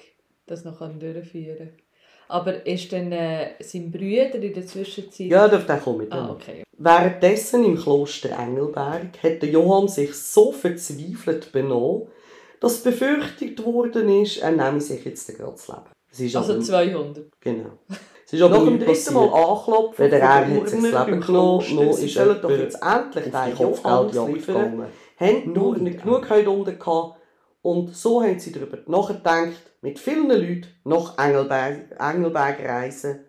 das 0.45 0.63
noch 0.63 0.79
durchführen 0.79 1.57
kann. 1.57 1.69
Aber 2.27 2.65
ist 2.65 2.93
dann 2.93 3.11
äh, 3.11 3.51
sein 3.59 3.91
Brüder 3.91 4.35
in 4.35 4.53
der 4.53 4.65
Zwischenzeit... 4.65 5.27
Ja, 5.27 5.47
darf 5.47 5.65
der 5.65 5.77
kommen 5.77 5.99
mit 5.99 6.13
Ah, 6.13 6.29
okay. 6.29 6.63
Währenddessen 6.77 7.65
im 7.65 7.77
Kloster 7.77 8.37
Engelberg 8.37 9.21
hat 9.23 9.41
der 9.41 9.49
Johann 9.49 9.87
sich 9.87 10.13
so 10.13 10.51
verzweifelt 10.51 11.51
benommen, 11.51 12.07
dass 12.59 12.83
befürchtet 12.83 13.63
worden 13.65 14.21
ist, 14.21 14.37
er 14.37 14.51
nehme 14.51 14.79
sich 14.79 15.03
jetzt 15.05 15.35
gerade 15.35 15.51
das 15.51 15.67
Leben. 15.67 15.81
Es 16.11 16.19
ist 16.19 16.35
Also 16.35 16.53
aber, 16.53 16.61
200. 16.61 17.25
genau. 17.39 17.71
Es 18.25 18.33
ist 18.33 18.43
aber 18.43 18.59
Nach 18.59 18.65
dem 18.65 18.79
dritten 18.79 19.13
Mal 19.15 19.33
anklopfen 19.33 20.05
Weder 20.05 20.19
er 20.19 20.47
hat 20.47 20.69
sich 20.69 20.83
das 20.83 21.07
Leben 21.07 21.19
genommen, 21.19 21.75
noch 21.75 21.97
ist 21.97 22.13
sollen 22.13 22.39
doch 22.39 22.51
jetzt 22.51 22.79
endlich 22.79 23.33
auf 23.33 23.45
die 23.47 23.53
Kopfgeldjagd 23.55 24.45
gegangen. 24.45 24.85
Haben 25.19 25.51
nur 25.53 25.75
genug 25.75 26.31
unten 26.31 26.79
gehabt. 26.79 27.19
Und 27.61 27.93
so 27.95 28.23
haben 28.23 28.39
sie 28.39 28.53
darüber 28.53 28.77
nachgedacht, 28.87 29.73
mit 29.81 29.99
vielen 29.99 30.29
Leuten 30.29 30.67
nach 30.85 31.17
Engelberg, 31.17 31.99
Engelberg 31.99 32.59
reisen. 32.61 33.25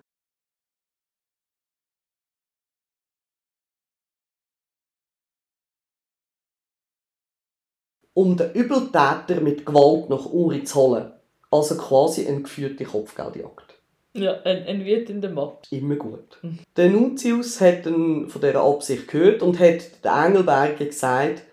Um 8.12 8.36
den 8.36 8.52
Übeltäter 8.52 9.40
mit 9.40 9.66
Gewalt 9.66 10.10
nach 10.10 10.26
Uri 10.26 10.62
zu 10.62 10.74
holen. 10.80 11.12
Also 11.50 11.76
quasi 11.76 12.26
eine 12.26 12.42
geführte 12.42 12.84
Kopfgeldjagd. 12.84 13.80
Ja, 14.12 14.42
ein, 14.42 14.64
ein 14.66 14.84
wütender 14.84 15.30
Mob. 15.30 15.62
Immer 15.70 15.96
gut. 15.96 16.38
Der 16.76 16.90
Nuntius 16.90 17.60
hat 17.60 17.84
von 17.84 18.28
dieser 18.28 18.60
Absicht 18.62 19.08
gehört 19.08 19.42
und 19.42 19.58
hat 19.58 20.04
den 20.04 20.12
Engelberger 20.12 20.84
gesagt, 20.84 21.44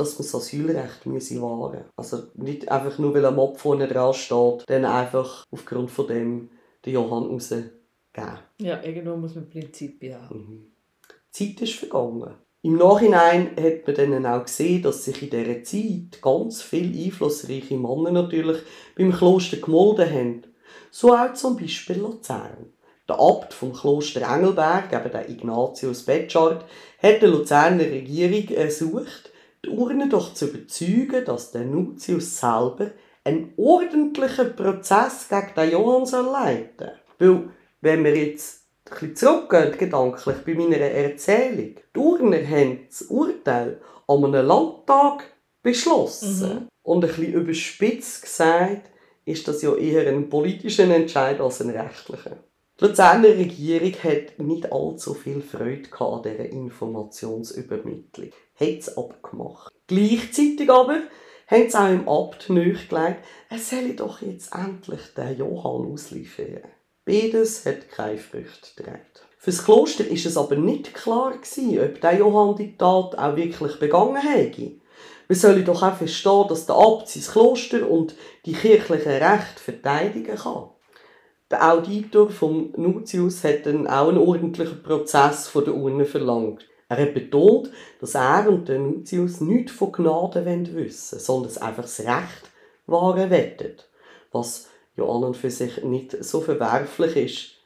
dass 0.00 0.18
man 0.18 0.26
das 0.26 0.34
Asylrecht 0.34 1.06
müsse 1.06 1.40
wahren 1.42 1.84
Also 1.94 2.22
nicht 2.34 2.70
einfach 2.70 2.98
nur, 2.98 3.14
weil 3.14 3.26
ein 3.26 3.34
Mob 3.34 3.58
vorne 3.58 3.86
dran 3.86 4.14
steht, 4.14 4.64
dann 4.66 4.84
einfach 4.84 5.46
aufgrund 5.50 5.90
von 5.90 6.06
dem 6.06 6.50
den 6.84 6.94
Johann 6.94 7.24
rausgeben. 7.24 7.70
Ja, 8.58 8.82
irgendwo 8.82 9.16
muss 9.16 9.34
man 9.34 9.48
Prinzipien 9.48 10.20
haben. 10.22 10.72
Die 11.36 11.54
Zeit 11.54 11.62
ist 11.62 11.78
vergangen. 11.78 12.34
Im 12.62 12.76
Nachhinein 12.76 13.56
hat 13.56 13.86
man 13.86 13.96
dann 13.96 14.26
auch 14.26 14.44
gesehen, 14.44 14.82
dass 14.82 15.04
sich 15.04 15.22
in 15.22 15.30
dieser 15.30 15.62
Zeit 15.62 16.20
ganz 16.20 16.60
viele 16.60 17.04
einflussreiche 17.04 17.76
Männer 17.76 18.10
natürlich 18.10 18.58
beim 18.96 19.12
Kloster 19.12 19.56
gemolden 19.56 20.10
haben. 20.10 20.42
So 20.90 21.14
auch 21.14 21.32
zum 21.34 21.56
Beispiel 21.56 21.98
Luzern. 21.98 22.72
Der 23.08 23.18
Abt 23.18 23.54
vom 23.54 23.72
Kloster 23.72 24.22
Engelberg, 24.22 24.92
eben 24.92 25.10
der 25.10 25.28
Ignatius 25.28 26.04
Betschart, 26.04 26.64
hat 27.02 27.22
der 27.22 27.28
Luzerner 27.28 27.84
Regierung 27.84 28.56
ersucht, 28.56 29.29
die 29.64 29.70
Urne 29.70 30.08
doch 30.08 30.34
zu 30.34 30.46
überzeugen, 30.46 31.24
dass 31.24 31.52
der 31.52 31.64
Nuntius 31.64 32.38
selber 32.38 32.92
einen 33.24 33.52
ordentlichen 33.56 34.56
Prozess 34.56 35.28
gegen 35.28 35.54
den 35.56 35.70
Johann 35.72 36.06
soll 36.06 36.26
leiten 36.26 36.90
Weil, 37.18 37.50
wenn 37.80 38.04
wir 38.04 38.16
jetzt 38.16 38.64
ein 38.86 38.90
bisschen 38.90 39.16
zurückgehen, 39.16 39.78
gedanklich, 39.78 40.36
bei 40.44 40.54
meiner 40.54 40.78
Erzählung, 40.78 41.74
die 41.94 41.98
Urner 41.98 42.46
haben 42.46 42.86
das 42.88 43.02
Urteil 43.02 43.80
an 44.06 44.24
einem 44.24 44.46
Landtag 44.46 45.24
beschlossen. 45.62 46.68
Und 46.82 47.04
ein 47.04 47.08
bisschen 47.08 47.34
überspitzt 47.34 48.22
gesagt, 48.22 48.90
ist 49.24 49.46
das 49.46 49.62
ja 49.62 49.76
eher 49.76 50.08
ein 50.08 50.28
politischer 50.28 50.88
Entscheid 50.88 51.40
als 51.40 51.60
ein 51.60 51.70
rechtlicher. 51.70 52.38
Die 52.80 52.86
Luzerner 52.86 53.28
Regierung 53.28 53.92
hat 54.04 54.38
nicht 54.38 54.72
allzu 54.72 55.12
viel 55.12 55.42
Freude 55.42 55.90
an 55.98 56.22
dieser 56.22 56.46
Informationsübermittlung. 56.46 58.30
Hat 58.58 58.78
es 58.78 58.96
abgemacht. 58.96 59.70
Gleichzeitig 59.86 60.70
aber 60.70 61.00
haben 61.46 61.68
sie 61.68 61.78
auch 61.78 61.90
im 61.90 62.08
Abt 62.08 62.48
nachgelegt, 62.48 63.22
er 63.50 63.58
solle 63.58 63.92
doch 63.94 64.22
jetzt 64.22 64.54
endlich 64.54 65.00
den 65.14 65.36
Johann 65.36 65.92
ausliefern. 65.92 66.62
Beides 67.04 67.66
hat 67.66 67.90
keine 67.90 68.16
Früchte 68.16 68.68
getragen. 68.74 69.02
Für 69.36 69.50
das 69.50 69.62
Kloster 69.62 70.06
ist 70.06 70.24
es 70.24 70.38
aber 70.38 70.56
nicht 70.56 70.94
klar 70.94 71.32
gewesen, 71.32 71.78
ob 71.80 72.00
der 72.00 72.16
Johann 72.16 72.56
die 72.56 72.78
Tat 72.78 73.18
auch 73.18 73.36
wirklich 73.36 73.78
begangen 73.78 74.22
hätte. 74.22 74.72
Wir 75.28 75.36
sollen 75.36 75.66
doch 75.66 75.82
auch 75.82 75.96
verstehen, 75.96 76.46
dass 76.48 76.64
der 76.64 76.76
Abt 76.76 77.08
sein 77.08 77.30
Kloster 77.30 77.90
und 77.90 78.14
die 78.46 78.54
kirchlichen 78.54 79.12
Rechte 79.12 79.62
verteidigen 79.62 80.36
kann. 80.36 80.70
Der 81.50 81.72
Auditor 81.72 82.30
vom 82.30 82.72
Nuntius 82.76 83.42
hat 83.42 83.66
dann 83.66 83.88
auch 83.88 84.08
einen 84.08 84.18
ordentlichen 84.18 84.84
Prozess 84.84 85.48
von 85.48 85.64
der 85.64 85.74
Urne 85.74 86.04
verlangt. 86.04 86.64
Er 86.88 86.98
hat 86.98 87.14
betont, 87.14 87.70
dass 88.00 88.14
er 88.14 88.48
und 88.48 88.68
der 88.68 88.78
Nuntius 88.78 89.40
nichts 89.40 89.72
von 89.72 89.90
Gnade 89.90 90.44
wissen 90.44 90.76
wollen, 90.76 91.50
sondern 91.50 91.56
einfach 91.58 91.82
das 91.82 92.00
Recht 92.00 92.50
wahren 92.86 93.30
wettet. 93.30 93.88
Was 94.30 94.68
ja 94.96 95.04
an 95.04 95.24
und 95.24 95.36
für 95.36 95.50
sich 95.50 95.82
nicht 95.82 96.22
so 96.22 96.40
verwerflich 96.40 97.16
ist. 97.16 97.60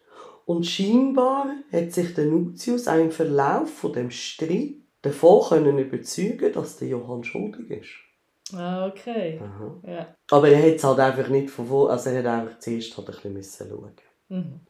Und 0.46 0.64
scheinbar 0.64 1.48
hat 1.70 1.92
sich 1.92 2.14
der 2.14 2.26
Nuntius 2.26 2.88
auch 2.88 2.98
im 2.98 3.10
Verlauf 3.10 3.70
von 3.70 3.92
dem 3.92 4.10
Streit 4.10 4.76
davon 5.02 5.48
können 5.48 5.78
überzeugen, 5.78 6.52
dass 6.52 6.78
der 6.78 6.88
Johann 6.88 7.24
schuldig 7.24 7.70
ist. 7.70 8.13
Ah, 8.52 8.86
okay. 8.86 9.40
Aha. 9.42 9.80
Ja. 9.86 10.16
Aber 10.30 10.48
er 10.48 10.58
hat 10.58 10.76
es 10.76 10.84
halt 10.84 10.98
einfach 10.98 11.28
nicht 11.28 11.50
von 11.50 11.68
wo, 11.68 11.86
also 11.86 12.10
er 12.10 12.18
hat 12.18 12.26
einfach 12.26 12.58
zuerst 12.58 12.96
halt 12.96 13.08
ein 13.08 13.14
bisschen 13.14 13.32
müssen 13.32 13.68
schauen. 13.68 13.96
Mhm. 14.28 14.60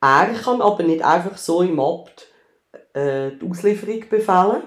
Er 0.00 0.34
kann 0.34 0.60
aber 0.60 0.82
nicht 0.82 1.02
einfach 1.02 1.38
so 1.38 1.62
im 1.62 1.80
Abt 1.80 2.26
äh, 2.92 3.30
die 3.32 3.48
Auslieferung 3.48 4.00
befehlen. 4.08 4.62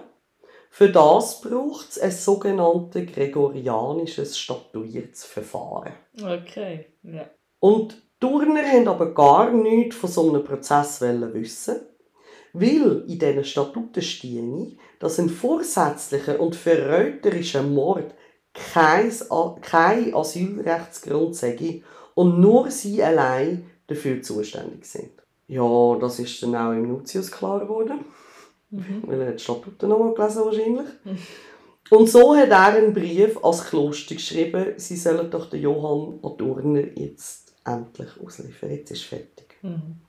Für 0.70 0.90
das 0.90 1.42
braucht 1.42 1.92
es 1.92 2.00
ein 2.00 2.12
sogenanntes 2.12 3.06
gregorianisches 3.14 4.38
statuiertes 4.38 5.24
Verfahren. 5.24 5.94
Okay. 6.22 6.88
Ja. 7.04 7.30
Und 7.60 8.02
Turner 8.20 8.64
haben 8.64 8.88
aber 8.88 9.14
gar 9.14 9.52
nichts 9.52 9.96
von 9.96 10.10
so 10.10 10.30
einem 10.30 10.44
Prozess 10.44 11.02
wissen, 11.02 11.82
weil 12.54 13.04
in 13.08 13.20
diesen 13.20 13.44
Statuten 13.44 14.02
stehe, 14.02 14.78
dass 15.00 15.20
ein 15.20 15.30
vorsätzlicher 15.30 16.40
und 16.40 16.56
verräterischer 16.56 17.64
Mord 17.64 18.14
kein, 18.74 19.12
kein 19.62 20.16
Asylrechtsgrund 20.16 21.36
sei 21.36 21.84
und 22.14 22.40
nur 22.40 22.72
sie 22.72 23.04
allein 23.04 23.70
dafür 23.88 24.22
zuständig 24.22 24.86
sind. 24.86 25.12
Ja, 25.48 25.98
das 26.00 26.20
ist 26.20 26.42
dann 26.42 26.56
auch 26.56 26.72
im 26.72 26.88
Nutius 26.88 27.32
klar 27.32 27.60
geworden. 27.60 28.00
Weil 28.72 29.22
er 29.22 29.28
hat 29.28 29.40
die 29.40 29.44
Statuten 29.44 29.90
nochmal 29.90 30.14
gelesen 30.14 30.46
wahrscheinlich. 30.46 30.88
Und 31.92 32.10
so 32.10 32.36
hat 32.36 32.50
er 32.50 32.74
einen 32.74 32.94
Brief 32.94 33.38
als 33.44 33.66
Kloster 33.66 34.16
geschrieben, 34.16 34.74
sie 34.78 34.98
sollen 34.98 35.30
doch 35.30 35.50
den 35.50 35.62
Johann 35.62 36.20
an 36.24 36.38
Turner 36.38 36.88
jetzt 36.96 37.54
endlich 37.64 38.10
ausliefern. 38.20 38.72
Jetzt 38.72 38.92
ist 38.92 39.04
fertig. 39.04 39.58
Mhm. 39.62 40.02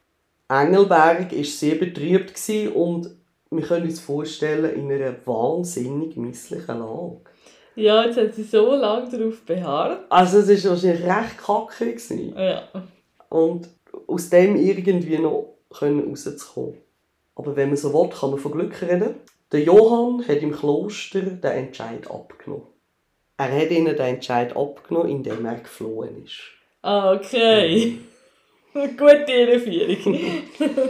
Engelberg 0.49 1.33
war 1.33 1.45
sehr 1.45 1.75
betrübt 1.75 2.33
und 2.75 3.11
wir 3.51 3.63
können 3.63 3.87
uns 3.87 4.01
vorstellen, 4.01 4.75
in 4.75 4.91
einer 4.91 5.15
wahnsinnig 5.27 6.17
misslichen 6.17 6.79
Lage. 6.79 7.21
Ja, 7.77 8.05
jetzt 8.05 8.19
hat 8.19 8.35
sie 8.35 8.43
so 8.43 8.75
lange 8.75 9.09
darauf 9.11 9.43
beharrt. 9.43 10.01
Also 10.09 10.39
es 10.39 10.65
war 10.65 10.73
wahrscheinlich 10.73 11.05
recht 11.05 11.39
kacke. 11.39 11.87
Gewesen. 11.87 12.35
Ja. 12.37 12.63
Und 13.29 13.69
aus 14.07 14.31
dem 14.31 14.57
irgendwie 14.57 15.19
noch 15.19 15.59
können 15.71 16.09
rauszukommen. 16.09 16.79
Aber 17.35 17.55
wenn 17.55 17.69
man 17.69 17.77
so 17.77 17.93
will, 17.93 18.09
kann 18.09 18.31
man 18.31 18.39
von 18.39 18.53
Glück 18.53 18.81
reden. 18.83 19.17
Der 19.53 19.61
Johann 19.61 20.27
hat 20.27 20.39
im 20.39 20.53
Kloster 20.53 21.21
den 21.21 21.53
Entscheid 21.53 22.11
abgenommen. 22.11 22.67
Er 23.37 23.55
hat 23.55 23.71
ihnen 23.71 23.95
den 23.95 24.15
Entscheid 24.15 24.57
abgenommen, 24.57 25.11
indem 25.11 25.45
er 25.45 25.57
geflohen 25.57 26.25
ist. 26.25 26.41
Ah, 26.83 27.13
okay. 27.13 27.99
Gute 28.73 29.33
Irreführung. 29.33 30.43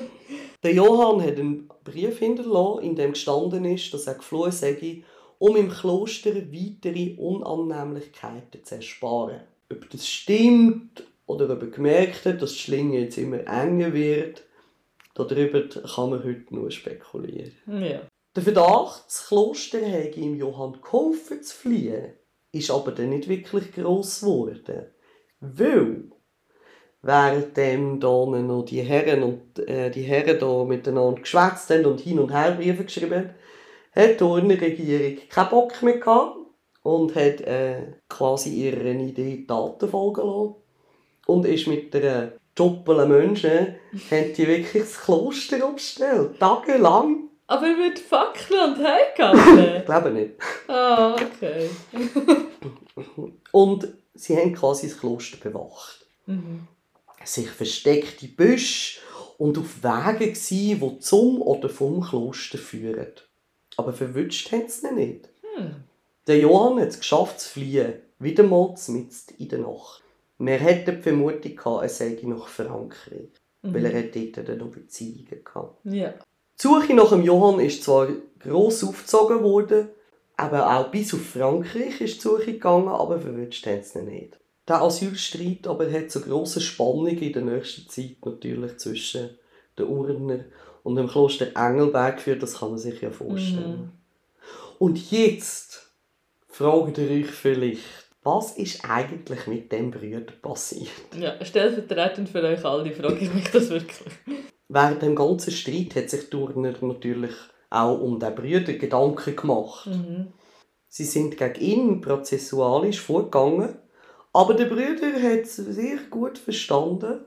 Der 0.63 0.73
Johann 0.73 1.23
hat 1.23 1.39
einen 1.39 1.69
Brief 1.85 2.19
hinterlassen, 2.19 2.83
in 2.83 2.97
dem 2.97 3.13
gestanden 3.13 3.65
ist, 3.65 3.93
dass 3.93 4.07
er 4.07 4.15
geflohen 4.15 4.53
sei, 4.53 5.03
um 5.39 5.57
im 5.57 5.71
Kloster 5.71 6.35
weitere 6.35 7.17
Unannehmlichkeiten 7.19 8.65
zu 8.65 8.77
ersparen. 8.77 9.41
Ob 9.71 9.91
das 9.91 10.09
stimmt 10.09 11.05
oder 11.27 11.51
ob 11.51 11.63
er 11.63 11.69
gemerkt 11.69 12.25
hat, 12.25 12.43
dass 12.43 12.53
die 12.53 12.59
Schlinge 12.59 13.01
jetzt 13.01 13.19
immer 13.19 13.47
enger 13.47 13.93
wird. 13.93 14.45
Darüber 15.15 15.67
kann 15.69 16.11
man 16.11 16.25
heute 16.25 16.55
nur 16.55 16.71
spekulieren. 16.71 17.53
Ja. 17.67 18.03
Der 18.35 18.43
Verdacht, 18.43 19.07
das 19.07 19.29
Kloster 19.29 19.81
hätte 19.81 20.21
ihm 20.21 20.35
Johann 20.35 20.79
geholfen 20.83 21.43
zu 21.43 21.57
fliehen, 21.57 22.13
ist 22.53 22.71
aber 22.71 22.93
dann 22.93 23.09
nicht 23.09 23.29
wirklich 23.29 23.73
gross 23.73 24.21
geworden. 24.21 24.87
Weil, 25.41 26.05
währenddem 27.01 27.99
da 27.99 28.27
noch 28.27 28.65
die 28.65 28.83
Herren 28.83 29.23
und 29.23 29.59
äh, 29.61 29.91
die 29.91 30.03
Herren 30.03 30.39
da 30.39 30.65
miteinander 30.65 31.21
geschwätzt 31.23 31.71
haben 31.71 31.87
und 31.87 32.01
hin 32.01 32.19
und 32.19 32.31
her 32.31 32.53
Briefe 32.53 32.85
geschrieben 32.85 33.15
haben, 33.15 33.35
hat 33.97 34.21
die 34.21 34.25
Urner 34.25 34.61
Regierung 34.61 35.19
keinen 35.29 35.49
Bock 35.49 35.83
mehr 35.83 35.99
gehabt 35.99 36.37
und 36.83 37.15
hat 37.15 37.41
äh, 37.41 37.95
quasi 38.09 38.51
ihrer 38.51 38.85
Idee 38.85 39.45
Taten 39.47 39.89
folgen 39.89 40.27
lassen. 40.27 40.55
Und 41.27 41.47
ist 41.47 41.67
mit 41.67 41.95
einer 41.97 42.33
doppelten 42.55 43.09
Menschen, 43.09 43.51
haben 44.11 44.33
die 44.37 44.47
wirklich 44.47 44.83
das 44.83 45.01
Kloster 45.01 45.65
abgestellt. 45.65 46.39
Tagelang. 46.39 47.31
Aber 47.49 47.77
mit 47.77 47.99
Fackeln 47.99 48.75
und 48.75 48.85
Heimgarten? 48.85 49.77
Ich 49.79 49.85
glaube 49.85 50.11
nicht. 50.11 50.33
Ah, 50.67 51.15
okay. 51.15 51.71
Und 53.53 53.89
sie 54.15 54.37
haben 54.37 54.53
quasi 54.53 54.89
das 54.89 54.99
Kloster 54.99 55.37
bewacht. 55.37 56.07
Mhm. 56.27 56.67
Sich 57.25 57.49
versteckte 57.49 58.27
Büsche 58.27 58.99
und 59.39 59.59
auf 59.59 59.83
Wege 59.83 60.33
gsi, 60.33 60.77
die 60.81 60.99
zum 60.99 61.41
oder 61.41 61.69
vom 61.69 62.01
Kloster 62.01 62.59
führen. 62.59 63.13
Aber 63.77 63.93
verwünscht 63.93 64.51
haben 64.53 64.69
sie 64.69 64.87
ihn 64.89 64.95
nicht. 64.95 65.29
Hm. 65.55 65.77
Der 66.27 66.39
Johann 66.39 66.81
hat 66.81 66.89
es 66.89 66.99
geschafft 66.99 67.41
zu 67.41 67.51
fliehen, 67.51 67.95
wieder 68.19 68.43
mal 68.43 68.75
mitten 68.89 69.35
in 69.39 69.49
der 69.49 69.59
Nacht. 69.61 70.03
Wir 70.39 70.59
hätten 70.59 70.97
die 70.97 71.03
Vermutung 71.03 71.57
gehabt, 71.57 71.83
er 71.83 71.89
sei 71.89 72.19
nach 72.23 72.49
Frankreich, 72.49 73.31
weil 73.63 73.87
er 73.87 74.03
dort 74.03 74.49
dann 74.49 74.59
noch 74.59 74.69
Beziehungen 74.69 75.45
hatte. 75.55 75.75
Ja. 75.85 76.11
Die 76.11 76.63
Suche 76.63 76.95
nach 76.95 77.11
dem 77.11 77.23
Johann 77.23 77.61
ist 77.61 77.85
zwar 77.85 78.09
gross 78.41 78.83
aufgezogen 78.83 79.43
worden, 79.43 79.89
aber 80.37 80.77
auch 80.77 80.91
bis 80.91 81.15
auf 81.15 81.25
Frankreich 81.25 82.01
ist 82.01 82.17
die 82.17 82.21
Suche 82.21 82.53
gegangen, 82.53 82.89
aber 82.89 83.21
verwünscht 83.21 83.67
haben 83.67 83.83
sie 83.83 83.99
ihn 83.99 84.07
nicht. 84.07 84.39
Der 84.69 84.83
Asylstreit 84.83 85.67
aber 85.67 85.91
hat 85.91 86.11
zu 86.11 86.21
grossen 86.21 86.61
Spannungen 86.61 87.19
in 87.19 87.33
der 87.33 87.43
nächsten 87.43 87.89
Zeit 87.89 88.17
natürlich 88.25 88.79
zwischen 88.79 89.31
den 89.79 89.87
Urner 89.87 90.41
und 90.87 90.95
dem 90.95 91.09
Kloster 91.09 91.49
Engelberg 91.57 92.19
geführt, 92.19 92.45
das 92.45 92.61
kann 92.61 92.71
man 92.71 92.79
sich 92.79 93.01
ja 93.01 93.11
vorstellen. 93.11 93.91
Und 94.79 95.11
jetzt 95.11 95.91
fragt 96.47 96.99
ihr 96.99 97.11
euch 97.11 97.27
vielleicht, 97.27 97.83
was 98.23 98.53
ist 98.53 98.89
eigentlich 98.89 99.49
mit 99.49 99.73
dem 99.73 99.91
Brüder 99.91 100.33
passiert? 100.41 100.91
Ja, 101.19 101.45
stellvertretend 101.45 102.29
für 102.29 102.41
euch 102.41 102.65
alle 102.65 102.93
frage 102.93 103.19
ich 103.19 103.35
mich 103.35 103.51
das 103.51 103.69
wirklich. 103.69 104.15
Während 104.69 105.03
dem 105.03 105.17
ganzen 105.17 105.51
Streit 105.51 105.97
hat 105.97 106.09
sich 106.09 106.31
Turner 106.31 106.75
natürlich 106.81 107.35
auch 107.69 107.99
um 107.99 108.21
den 108.21 108.35
Brüder 108.37 108.75
Gedanken 108.75 109.35
gemacht. 109.35 109.89
Mhm. 109.89 110.29
Sie 110.89 111.05
sind 111.05 111.37
gegen 111.37 111.61
ihn 111.61 112.01
prozessualisch 112.01 113.01
vorgegangen, 113.01 113.77
aber 114.33 114.55
der 114.55 114.67
Brüder 114.67 115.13
hat 115.21 115.41
es 115.41 115.57
sehr 115.57 115.99
gut 116.11 116.39
verstanden, 116.39 117.25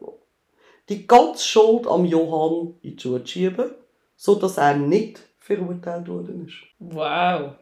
die 0.90 1.08
ganze 1.08 1.44
Schuld 1.46 1.88
am 1.88 2.06
Johann 2.06 2.76
in 2.82 2.96
die 2.96 3.02
Schuhe 3.02 3.24
zu 3.24 3.28
schieben, 3.28 3.72
sodass 4.16 4.58
er 4.58 4.76
nicht 4.76 5.20
verurteilt 5.38 6.08
worden 6.08 6.48
ist. 6.48 6.56
Wow. 6.80 7.54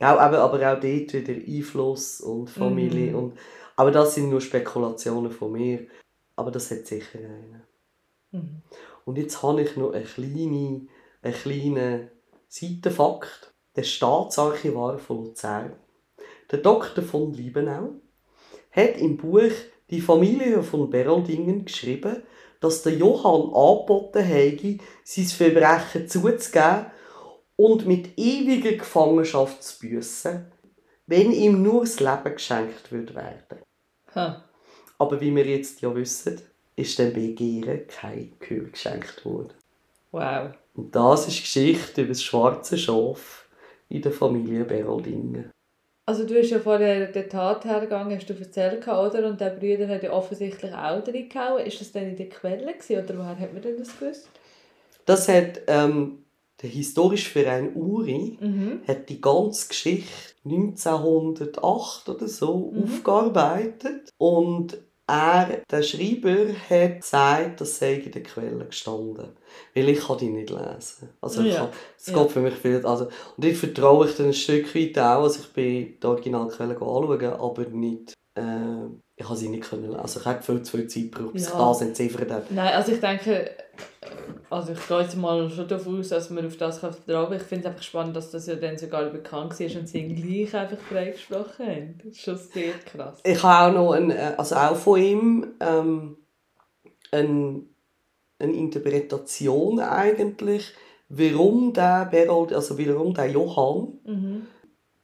Ja, 0.00 0.16
aber, 0.16 0.38
aber 0.38 0.56
auch 0.56 0.80
dort 0.80 0.84
wieder 0.84 1.32
Einfluss 1.34 2.20
und 2.20 2.48
Familie. 2.48 3.10
Mhm. 3.10 3.18
Und, 3.18 3.38
aber 3.76 3.90
das 3.90 4.14
sind 4.14 4.30
nur 4.30 4.40
Spekulationen 4.40 5.30
von 5.30 5.52
mir. 5.52 5.86
Aber 6.36 6.50
das 6.50 6.70
hat 6.70 6.86
sicher 6.86 7.18
einen. 7.18 7.62
Mhm. 8.30 8.62
Und 9.04 9.18
jetzt 9.18 9.42
habe 9.42 9.62
ich 9.62 9.76
noch 9.76 9.92
einen 9.92 10.04
kleinen, 10.04 10.88
einen 11.22 11.34
kleinen 11.34 12.08
Seitenfakt. 12.48 13.52
Der 13.76 13.84
Staatsarchivar 13.84 14.98
von 14.98 15.26
Luzern, 15.26 15.74
der 16.50 16.58
Dr. 16.58 17.04
von 17.04 17.32
Liebenau, 17.32 17.90
hat 18.72 18.96
im 18.98 19.16
Buch 19.16 19.52
Die 19.90 20.00
Familie 20.00 20.62
von 20.62 20.88
Beroldingen 20.88 21.64
geschrieben, 21.64 22.22
dass 22.60 22.82
der 22.82 22.94
Johann 22.94 23.52
angeboten 23.54 24.22
hätte, 24.22 24.78
sein 25.02 25.24
Verbrechen 25.24 26.08
zuzugeben 26.08 26.86
und 27.56 27.86
mit 27.86 28.18
ewiger 28.18 28.72
Gefangenschaft 28.72 29.62
zu 29.62 29.80
büssen, 29.80 30.52
wenn 31.06 31.32
ihm 31.32 31.62
nur 31.62 31.80
das 31.80 32.00
Leben 32.00 32.34
geschenkt 32.34 32.92
würde 32.92 33.14
werden. 33.14 33.62
Ha. 34.14 34.44
Aber 34.98 35.20
wie 35.20 35.34
wir 35.34 35.46
jetzt 35.46 35.80
ja 35.80 35.94
wissen, 35.94 36.40
ist 36.76 36.98
dem 36.98 37.12
Begehren 37.12 37.86
kein 37.88 38.32
Gehör 38.38 38.68
geschenkt 38.70 39.24
worden. 39.24 39.54
Wow. 40.12 40.52
Und 40.74 40.94
das 40.94 41.28
ist 41.28 41.38
die 41.38 41.42
Geschichte 41.42 42.02
über 42.02 42.08
das 42.08 42.22
schwarze 42.22 42.78
Schaf 42.78 43.48
in 43.88 44.02
der 44.02 44.12
Familie 44.12 44.64
Beroldingen. 44.64 45.50
Also 46.10 46.24
du 46.26 46.36
hast 46.40 46.50
ja 46.50 46.58
vorher 46.58 47.06
den 47.06 47.28
Tat 47.28 47.64
hergegangen, 47.64 48.16
hast 48.16 48.28
du 48.28 48.34
erzählt, 48.34 48.84
oder? 48.88 49.28
Und 49.28 49.40
der 49.40 49.50
Brüder 49.50 49.86
hat 49.86 50.02
ja 50.02 50.12
offensichtlich 50.12 50.74
auch 50.74 51.04
drin 51.04 51.28
gehauen. 51.28 51.64
Ist 51.64 51.80
das 51.80 51.92
dann 51.92 52.02
in 52.02 52.16
der 52.16 52.28
Quelle 52.28 52.66
gewesen, 52.72 53.04
oder 53.04 53.16
woher 53.16 53.38
hat 53.38 53.52
man 53.52 53.62
denn 53.62 53.78
das 53.78 53.96
gewusst? 53.96 54.28
Das 55.06 55.28
hat 55.28 55.60
ähm, 55.68 56.24
der 56.60 56.68
historische 56.68 57.30
Verein 57.30 57.76
Uri 57.76 58.38
Mhm. 58.40 58.80
hat 58.88 59.08
die 59.08 59.20
ganze 59.20 59.68
Geschichte 59.68 60.10
1908 60.42 62.08
oder 62.08 62.26
so 62.26 62.72
Mhm. 62.74 62.82
aufgearbeitet 62.82 64.10
und 64.18 64.78
er, 65.10 65.60
der 65.70 65.82
Schreiber, 65.82 66.36
hat 66.68 67.00
gesagt, 67.00 67.60
das 67.60 67.78
sei 67.78 67.94
in 67.94 68.12
der 68.12 68.22
Quelle 68.22 68.64
gestanden. 68.64 69.28
Weil 69.74 69.88
ich 69.88 70.00
kann 70.06 70.18
die 70.18 70.30
nicht 70.30 70.50
lesen. 70.50 71.10
Also 71.20 71.42
ich 71.42 71.54
Ja. 71.54 71.60
kann, 71.60 71.68
es 71.98 72.06
Ja. 72.06 72.22
geht 72.22 72.32
für 72.32 72.40
mich 72.40 72.54
viel. 72.54 72.84
Also, 72.86 73.08
und 73.36 73.44
ich 73.44 73.56
vertraue 73.58 74.06
ich 74.08 74.16
dann 74.16 74.26
ein 74.26 74.32
Stück 74.34 74.74
weit 74.74 74.98
auch. 74.98 75.22
Also 75.24 75.40
ich 75.40 75.52
bin 75.52 75.98
die 76.00 76.06
Originalquelle 76.06 76.74
anschauen, 76.74 77.24
aber 77.24 77.62
nicht... 77.70 78.14
Äh, 78.34 78.42
ich 79.16 79.26
habe 79.28 79.36
sie 79.36 79.48
nicht 79.50 79.64
können 79.68 79.82
lesen. 79.90 79.96
Also 80.00 80.20
ich 80.20 80.26
habe 80.26 80.42
viel 80.42 80.62
zu 80.62 80.76
viel 80.78 80.86
Zeit 80.86 81.12
gebraucht, 81.12 81.34
bis 81.34 81.46
ich 81.48 81.52
Ja. 81.52 81.58
das 81.68 81.80
entziffert 81.82 82.30
habe. 82.30 82.44
Nein, 82.48 82.72
also 82.74 82.92
ich 82.92 83.00
denke, 83.00 83.50
also 84.50 84.72
ich 84.72 84.88
gehe 84.88 85.00
jetzt 85.00 85.16
mal 85.16 85.48
schon 85.48 85.68
davon 85.68 86.00
aus, 86.00 86.08
dass 86.08 86.28
man 86.30 86.44
auf 86.46 86.56
das 86.56 86.78
vertrauen 86.78 87.28
kann. 87.28 87.36
Ich 87.36 87.42
finde 87.44 87.64
es 87.64 87.70
einfach 87.72 87.82
spannend, 87.84 88.16
dass 88.16 88.30
das 88.30 88.46
ja 88.46 88.56
dann 88.56 88.76
sogar 88.76 89.04
bekannt 89.04 89.58
war 89.58 89.80
und 89.80 89.88
sie 89.88 89.98
ihn 90.00 90.16
gleich 90.16 90.54
einfach 90.54 90.78
freigesprochen 90.78 91.66
haben. 91.66 91.98
Das 91.98 92.12
ist 92.12 92.20
schon 92.22 92.36
sehr 92.36 92.72
krass. 92.84 93.20
Ich 93.24 93.42
habe 93.42 93.78
auch 93.78 93.82
noch, 93.84 93.92
ein, 93.92 94.10
äh, 94.10 94.34
also 94.36 94.56
auch 94.56 94.76
von 94.76 95.00
ihm, 95.00 95.46
ähm, 95.60 96.16
ein, 97.12 97.66
eine 98.38 98.52
Interpretation 98.52 99.80
eigentlich, 99.80 100.72
warum 101.08 101.72
der 101.72 102.06
Berold, 102.06 102.52
also 102.52 102.78
warum 102.78 103.14
der 103.14 103.30
Johann 103.30 103.98
Mhm. 104.04 104.46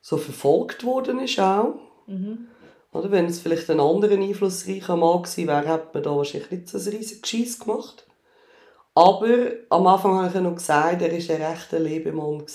so 0.01 0.17
verfolgt 0.17 0.85
worden 0.85 1.21
ist 1.21 1.39
auch. 1.39 1.75
Mhm. 2.07 2.47
Oder 2.93 3.11
wenn 3.11 3.27
es 3.27 3.41
vielleicht 3.41 3.69
ein 3.71 3.81
anderer 3.81 4.15
einflussreicher 4.15 4.97
Mann 4.97 5.23
gewesen 5.23 5.47
wäre, 5.49 5.69
hätte 5.69 5.89
man 5.93 6.03
da 6.03 6.17
wahrscheinlich 6.17 6.51
nicht 6.51 6.69
so 6.69 6.79
ein 6.79 6.97
riesiges 6.97 7.23
Geschiss 7.23 7.59
gemacht. 7.59 8.07
Aber 8.97 9.29
am 9.69 9.87
Anfang 9.87 10.17
habe 10.17 10.29
ich 10.29 10.35
ja 10.35 10.41
noch 10.41 10.55
gesagt, 10.55 11.03
er 11.03 11.13
war 11.13 11.37
ein 11.37 11.53
rechter 11.53 11.79
Lebemann. 11.79 12.47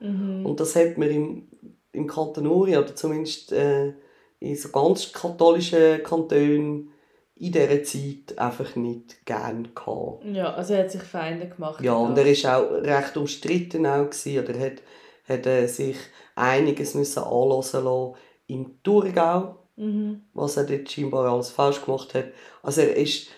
Mhm. 0.00 0.44
Und 0.44 0.60
das 0.60 0.76
hat 0.76 0.98
man 0.98 1.08
im, 1.10 1.48
im 1.92 2.06
Kanton 2.06 2.46
Uri, 2.46 2.76
oder 2.76 2.94
zumindest 2.94 3.50
äh, 3.52 3.94
in 4.38 4.56
so 4.56 4.68
ganz 4.68 5.10
katholischen 5.10 6.02
Kantonen 6.02 6.90
in 7.34 7.52
dieser 7.52 7.82
Zeit 7.82 8.38
einfach 8.38 8.76
nicht 8.76 9.24
gern 9.24 9.70
gehabt. 9.74 10.24
Ja, 10.26 10.52
also 10.52 10.74
er 10.74 10.84
hat 10.84 10.90
sich 10.90 11.02
Feinde 11.02 11.48
gemacht. 11.48 11.82
Ja, 11.82 11.94
und 11.94 12.18
er 12.18 12.26
war 12.26 12.58
auch 12.58 12.70
recht 12.82 13.16
umstritten 13.16 13.86
auch 13.86 14.10
gewesen, 14.10 14.44
oder 14.44 14.58
hat, 14.58 14.82
hat 15.26 15.46
äh, 15.46 15.66
sich 15.66 15.96
einiges 16.34 16.94
müssen 16.94 17.22
anlassen 17.22 17.84
lassen 17.84 18.14
im 18.48 18.82
Thurgau, 18.82 19.56
Mhm. 19.78 20.22
was 20.32 20.56
er 20.56 20.64
dort 20.64 20.90
scheinbar 20.90 21.30
alles 21.30 21.50
falsch 21.50 21.84
gemacht 21.84 22.14
hat. 22.14 22.26
Also 22.62 22.80
er 22.80 22.96
ist, 22.96 23.28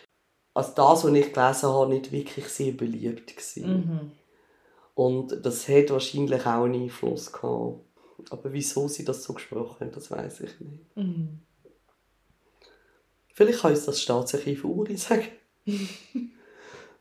also 0.59 0.73
das, 0.75 1.05
was 1.05 1.12
ich 1.12 1.33
gelesen 1.33 1.68
habe, 1.68 1.94
nicht 1.94 2.11
wirklich 2.11 2.49
sehr 2.49 2.73
beliebt 2.73 3.29
gewesen. 3.29 3.68
Mhm. 3.68 4.11
Und 4.94 5.47
das 5.47 5.68
hat 5.68 5.90
wahrscheinlich 5.90 6.44
auch 6.47 6.64
einen 6.64 6.83
Einfluss 6.83 7.33
gehabt. 7.33 7.79
Aber 8.31 8.53
wieso 8.53 8.88
sie 8.88 9.05
das 9.05 9.23
so 9.23 9.35
gesprochen 9.35 9.87
haben, 9.87 9.92
das 9.92 10.11
weiß 10.11 10.40
ich 10.40 10.59
nicht. 10.59 10.97
Mhm. 10.97 11.38
Vielleicht 13.33 13.61
kann 13.61 13.71
uns 13.71 13.85
das 13.85 14.03
Staatsarchiv 14.03 14.64
Uri 14.64 14.97
sagen. 14.97 15.29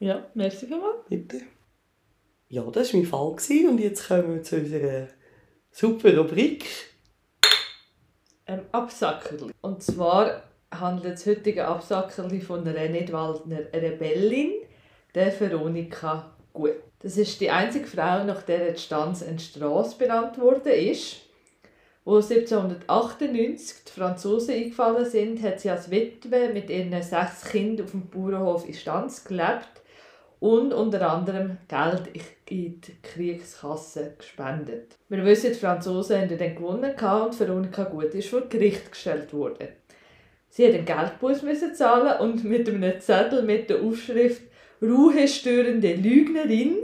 Ja, 0.00 0.30
merci 0.34 0.66
vielmals. 0.66 1.08
Bitte. 1.08 1.40
Ja, 2.48 2.62
das 2.70 2.94
war 2.94 3.00
mein 3.00 3.08
Fall. 3.08 3.34
Und 3.68 3.80
jetzt 3.80 4.06
kommen 4.06 4.32
wir 4.32 4.44
zu 4.44 4.58
unserer 4.58 5.08
super 5.72 6.16
Rubrik. 6.16 6.87
Absackerli. 8.78 9.52
Und 9.60 9.82
zwar 9.82 10.42
handelt 10.70 11.14
das 11.14 11.26
heutige 11.26 11.66
Absackerli 11.66 12.40
von 12.40 12.66
einer 12.66 12.88
Nidwaldner 12.88 13.60
Rebellin, 13.72 14.52
der 15.14 15.38
Veronika 15.38 16.30
Gut. 16.52 16.74
Das 17.00 17.16
ist 17.16 17.40
die 17.40 17.50
einzige 17.50 17.86
Frau, 17.86 18.24
nach 18.24 18.42
der 18.42 18.72
die 18.72 18.80
Stanz 18.80 19.22
eine 19.22 19.38
Strasse 19.38 19.96
benannt 19.98 20.38
worden 20.38 20.72
ist. 20.72 21.18
Wo 22.04 22.16
1798 22.16 23.84
die 23.84 23.92
Franzosen 23.92 24.54
eingefallen 24.54 25.04
sind, 25.04 25.42
hat 25.42 25.60
sie 25.60 25.70
als 25.70 25.90
Witwe 25.90 26.50
mit 26.52 26.70
ihren 26.70 27.02
sechs 27.02 27.44
Kindern 27.50 27.86
auf 27.86 27.90
dem 27.92 28.08
Bauernhof 28.08 28.66
in 28.66 28.74
Stanz 28.74 29.24
gelebt 29.24 29.82
und 30.40 30.72
unter 30.72 31.10
anderem 31.10 31.58
Geld 31.66 32.02
in 32.48 32.80
die 32.80 33.02
Kriegskasse 33.02 34.14
gespendet. 34.16 34.96
Wir 35.08 35.24
wissen, 35.24 35.52
die 35.52 35.58
Franzosen 35.58 36.20
haben 36.20 36.38
dann 36.38 36.54
gewonnen 36.54 36.92
und 36.92 37.40
Veronika 37.40 37.84
Gut 37.84 38.14
ist 38.14 38.28
vor 38.28 38.42
Gericht 38.42 38.92
gestellt 38.92 39.32
worden. 39.32 39.68
Sie 40.48 40.66
hat 40.66 40.74
einen 40.74 40.84
Geldbus 40.84 41.42
zahlen 41.76 42.20
und 42.20 42.44
mit 42.44 42.68
einem 42.68 43.00
Zettel 43.00 43.42
mit 43.42 43.68
der 43.68 43.82
Aufschrift 43.82 44.42
Ruhestörende 44.80 45.94
Lügnerin 45.94 46.76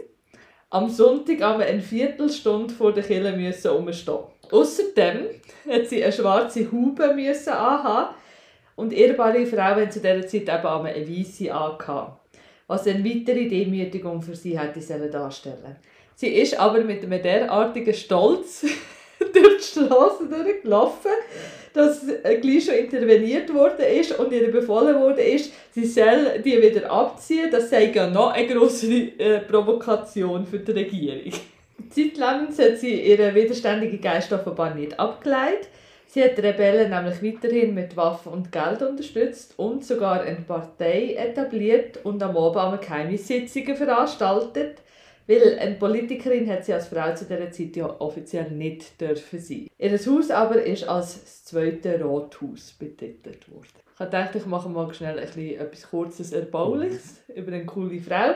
am 0.71 0.91
Sonntag 0.91 1.41
eine 1.43 1.81
Viertelstunde 1.81 2.75
vor 2.75 2.93
der 2.93 3.05
Kirche 3.05 3.37
müssen 3.37 3.71
umstehen. 3.71 4.25
Außerdem 4.51 5.27
hat 5.71 5.87
sie 5.87 6.03
eine 6.03 6.13
schwarze 6.13 6.71
Haube 6.71 7.15
müssen 7.15 7.53
anhaben 7.53 8.15
und 8.75 8.93
ehrbare 8.93 9.47
Frau 9.47 9.63
haben 9.63 9.91
zu 9.91 10.01
dieser 10.01 10.27
Zeit 10.27 10.43
eben 10.43 10.87
eine 10.87 11.09
weiße 11.09 11.55
angehabt 11.55 12.24
was 12.67 12.87
eine 12.87 13.05
weitere 13.05 13.49
Demütigung 13.49 14.23
für 14.23 14.35
sie 14.35 14.59
hätte 14.59 14.81
darstellen 15.11 15.77
Sie 16.17 16.29
ist 16.29 16.59
aber 16.59 16.81
mit 16.83 17.03
einem 17.03 17.21
derartigen 17.21 17.93
Stolz 17.93 18.65
durch 19.19 19.57
die 19.57 19.65
Straße 19.65 20.29
durchgelaufen, 20.29 21.11
dass 21.73 22.03
gleich 22.41 22.65
schon 22.65 22.75
interveniert 22.75 23.53
worden 23.53 23.85
ist 23.85 24.17
und 24.17 24.33
ihr 24.33 24.51
befohlen 24.53 25.01
worden 25.01 25.19
ist, 25.19 25.53
sie 25.73 25.85
soll 25.85 26.41
die 26.45 26.63
wieder 26.63 26.89
abziehen. 26.91 27.51
Das 27.51 27.69
sei 27.69 27.91
ja 27.93 28.09
noch 28.09 28.31
eine 28.31 28.47
größere 28.47 29.19
äh, 29.19 29.41
Provokation 29.41 30.47
für 30.47 30.61
die 30.61 30.71
Regierung. 30.71 31.33
Zeitlebens 31.91 32.59
hat 32.61 32.79
sie 32.79 33.03
ihren 33.03 33.35
widerständigen 33.35 34.01
Geist 34.01 34.33
offenbar 34.33 34.75
nicht 34.75 34.99
abgeleitet. 34.99 35.69
Sie 36.15 36.23
hat 36.23 36.39
Rebellen 36.39 36.91
nämlich 36.91 37.21
weiterhin 37.25 37.75
mit 37.75 37.97
Waffen 37.97 38.31
und 38.31 38.53
Geld 38.53 38.83
unterstützt 38.83 39.59
und 39.59 39.85
sogar 39.85 40.21
eine 40.21 40.43
Partei 40.43 41.15
etabliert 41.15 42.05
und 42.05 42.23
am 42.23 42.37
Abend 42.37 42.83
geheime 42.83 43.19
Sitzungen 43.19 43.75
veranstaltet, 43.75 44.77
weil 45.27 45.59
eine 45.59 45.75
Politikerin 45.75 46.49
hat 46.49 46.67
sie 46.67 46.73
als 46.73 46.87
Frau 46.87 47.13
zu 47.17 47.25
dieser 47.25 47.51
Zeit 47.51 47.75
ja 47.75 48.01
offiziell 48.01 48.49
nicht 48.53 49.01
dürfen 49.01 49.41
sein. 49.41 49.67
Ihr 49.77 49.91
Haus 49.91 50.31
aber 50.31 50.63
ist 50.63 50.89
als 50.89 51.21
das 51.21 51.47
zweite 51.47 51.99
Rathaus 52.01 52.77
betitelt 52.79 53.51
worden. 53.51 53.67
Ich 53.99 54.07
dachte, 54.07 54.39
ich 54.39 54.47
mache 54.47 54.69
mal 54.69 54.95
schnell 54.95 55.19
etwas 55.19 55.91
Kurzes 55.91 56.31
Erbauliches 56.31 57.25
über 57.35 57.51
eine 57.51 57.67
coole 57.67 57.99
Frau. 57.99 58.35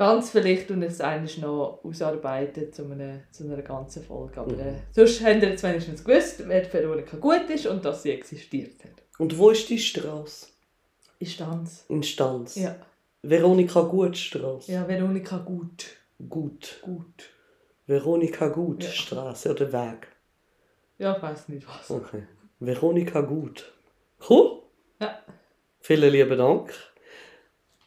Ganz 0.00 0.30
vielleicht 0.30 0.70
und 0.70 0.82
es 0.82 0.98
eines 1.02 1.36
noch 1.36 1.80
ausarbeiten 1.84 2.72
zu 2.72 2.86
einer, 2.86 3.20
zu 3.30 3.44
einer 3.44 3.60
ganzen 3.60 4.02
Folge. 4.02 4.40
Aber 4.40 4.58
äh, 4.58 4.72
sonst 4.92 5.22
habt 5.22 5.42
ihr 5.42 5.50
jetzt 5.50 5.62
wenigstens 5.62 6.02
gewusst, 6.02 6.42
wer 6.46 6.72
Veronika 6.72 7.18
gut 7.18 7.50
ist 7.50 7.66
und 7.66 7.84
dass 7.84 8.02
sie 8.02 8.12
existiert 8.12 8.82
hat. 8.82 8.92
Und 9.18 9.36
wo 9.36 9.50
ist 9.50 9.68
die 9.68 9.78
Straße? 9.78 10.46
In 11.18 11.26
Stanz. 11.26 11.84
In 11.90 12.02
Stanz? 12.02 12.54
Ja. 12.54 12.76
Veronika 13.20 13.82
Gut 13.82 14.16
Straße? 14.16 14.72
Ja, 14.72 14.88
Veronika 14.88 15.36
Gut. 15.36 15.84
Gut. 16.30 16.78
Gut. 16.80 17.28
Veronika 17.86 18.48
Gut 18.48 18.84
ja. 18.84 18.90
Straße 18.90 19.50
oder 19.50 19.70
Weg? 19.70 20.08
Ja, 20.96 21.14
ich 21.14 21.22
weiß 21.22 21.50
nicht 21.50 21.68
was. 21.68 21.90
Okay. 21.90 22.22
Veronika 22.58 23.20
Gut. 23.20 23.70
Cool. 24.26 24.62
Ja. 24.98 25.18
Vielen 25.80 26.10
lieben 26.10 26.38
Dank. 26.38 26.72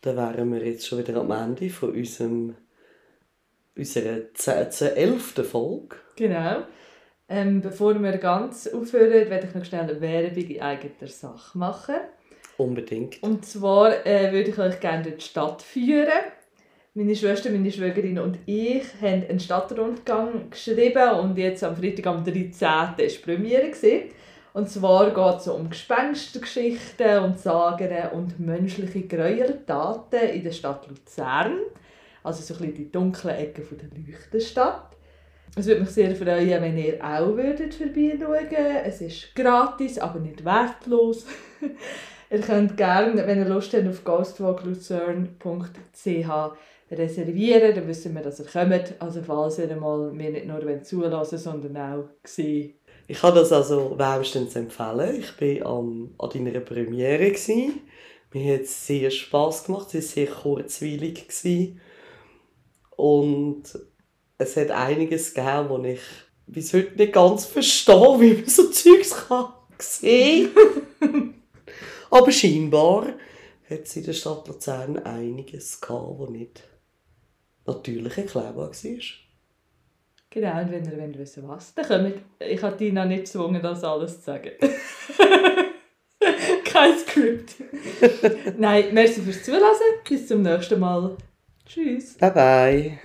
Dann 0.04 0.18
wären 0.18 0.52
wir 0.52 0.66
jetzt 0.66 0.86
schon 0.86 1.00
wieder 1.00 1.16
am 1.16 1.32
Ende 1.32 1.70
von 1.70 1.92
unserem, 1.92 2.56
unserer 3.76 4.24
11. 4.98 5.50
Folge. 5.50 5.96
Genau. 6.18 6.64
Ähm, 7.30 7.62
bevor 7.62 7.98
wir 7.98 8.18
ganz 8.18 8.68
aufhören, 8.68 9.30
werde 9.30 9.48
ich 9.48 9.56
noch 9.56 9.64
schnell 9.64 9.84
eine 9.84 10.02
Werbung 10.02 10.44
in 10.44 10.62
eigener 10.62 11.08
Sache 11.08 11.58
machen. 11.58 11.96
Unbedingt. 12.58 13.24
Und 13.24 13.46
zwar 13.46 14.06
äh, 14.06 14.34
würde 14.34 14.50
ich 14.50 14.60
euch 14.60 14.80
gerne 14.82 15.04
durch 15.04 15.16
die 15.16 15.24
Stadt 15.24 15.62
führen. 15.62 16.10
Meine 16.94 17.16
Schwester, 17.16 17.50
meine 17.50 17.72
Schwägerin 17.72 18.20
und 18.20 18.40
ich 18.46 18.84
haben 19.02 19.24
einen 19.28 19.40
Stadtrundgang 19.40 20.50
geschrieben 20.52 21.12
und 21.22 21.38
jetzt 21.38 21.64
am 21.64 21.78
Freitag 21.78 22.08
am 22.08 22.26
13. 22.26 22.62
war 22.62 22.96
die 22.98 23.08
Premiere. 23.24 23.70
Gewesen. 23.70 24.12
Und 24.54 24.70
zwar 24.70 25.10
geht 25.10 25.42
es 25.42 25.48
um 25.48 25.70
Gespenstergeschichten 25.70 27.24
und 27.24 27.40
Sagen 27.40 27.92
und 28.14 28.40
menschliche 28.40 29.08
Gräueltaten 29.08 30.30
in 30.30 30.44
der 30.44 30.52
Stadt 30.52 30.88
Luzern. 30.88 31.58
Also 32.24 32.44
so 32.44 32.54
ein 32.54 32.60
bisschen 32.60 32.76
die 32.76 32.92
dunklen 32.92 33.36
Ecken 33.36 33.66
der 33.72 33.90
Leuchtenstadt. 33.98 34.96
Es 35.56 35.66
würde 35.66 35.82
mich 35.82 35.90
sehr 35.90 36.16
freuen, 36.16 36.62
wenn 36.62 36.78
ihr 36.78 37.04
auch 37.04 37.36
würdet 37.36 37.74
vorbeischauen 37.74 38.84
Es 38.86 39.02
ist 39.02 39.36
gratis, 39.36 39.98
aber 39.98 40.20
nicht 40.20 40.46
wertlos. 40.46 41.26
ihr 42.30 42.42
könnt 42.42 42.78
gerne, 42.78 43.26
wenn 43.26 43.40
ihr 43.40 43.50
Lust 43.50 43.74
habt, 43.74 43.88
auf 43.88 44.04
ghostwalkluzern.ch 44.04 46.30
reservieren. 46.92 47.76
Dann 47.76 47.88
wissen 47.88 48.14
wir, 48.14 48.22
dass 48.22 48.40
ihr 48.40 48.46
kommt. 48.46 48.94
Also 49.00 49.24
falls 49.24 49.58
ihr 49.58 49.76
mal 49.76 50.12
mir 50.12 50.30
nicht 50.30 50.46
nur 50.46 50.84
zulassen 50.84 51.40
sondern 51.40 51.78
auch 51.78 52.10
sehen 52.24 52.76
ich 53.08 53.20
kann 53.20 53.36
das 53.36 53.52
also 53.52 53.98
wärmstens 53.98 54.56
empfehlen. 54.56 55.20
Ich 55.22 55.62
war 55.62 55.78
an, 55.80 56.16
an 56.18 56.30
deiner 56.30 56.60
Premiere. 56.60 57.32
Gewesen. 57.32 57.82
Mir 58.34 58.56
hat 58.56 58.62
es 58.62 58.88
sehr 58.88 59.12
Spass 59.12 59.66
gemacht. 59.66 59.88
Es 59.94 59.94
war 59.94 60.02
sehr 60.02 60.28
kurzweilig. 60.28 61.28
Gewesen. 61.28 61.82
Und 62.96 63.64
es 64.38 64.58
hat 64.58 64.72
einiges 64.72 65.34
gegeben, 65.34 65.70
wo 65.70 65.84
ich 65.84 66.02
bis 66.48 66.74
heute 66.74 66.96
nicht 66.96 67.14
ganz 67.14 67.46
verstehe, 67.46 68.20
wie 68.20 68.34
man 68.34 68.48
so 68.48 68.70
Zeugs 68.70 69.28
kann 69.28 69.54
sehen 69.80 70.50
Aber 72.10 72.32
scheinbar 72.32 73.08
hat 73.70 73.82
es 73.84 73.96
in 73.96 74.04
der 74.04 74.14
Stadt 74.14 74.48
Luzern 74.48 75.00
einiges 75.00 75.82
gehabt, 75.82 76.22
das 76.22 76.30
nicht 76.30 76.64
natürlich 77.66 78.18
erklärbar 78.18 78.70
war. 78.70 79.23
Genau, 80.34 80.62
und 80.62 80.72
wenn 80.72 80.84
ihr 80.84 80.98
wollt 80.98 81.20
wissen 81.20 81.48
was, 81.48 81.76
dann 81.76 81.86
kommt. 81.86 82.16
Ich 82.40 82.64
habe 82.64 82.76
Tina 82.76 83.06
nicht 83.06 83.26
gezwungen, 83.26 83.62
das 83.62 83.84
alles 83.84 84.18
zu 84.18 84.32
sagen. 84.32 84.50
Kein 86.66 86.98
Skript. 86.98 87.54
Nein, 88.58 88.86
merci 88.94 89.22
fürs 89.22 89.44
Zuhören. 89.44 89.64
Bis 90.10 90.28
zum 90.28 90.42
nächsten 90.42 90.80
Mal. 90.80 91.16
Tschüss. 91.68 92.18
Bye 92.18 92.32
bye. 92.32 93.00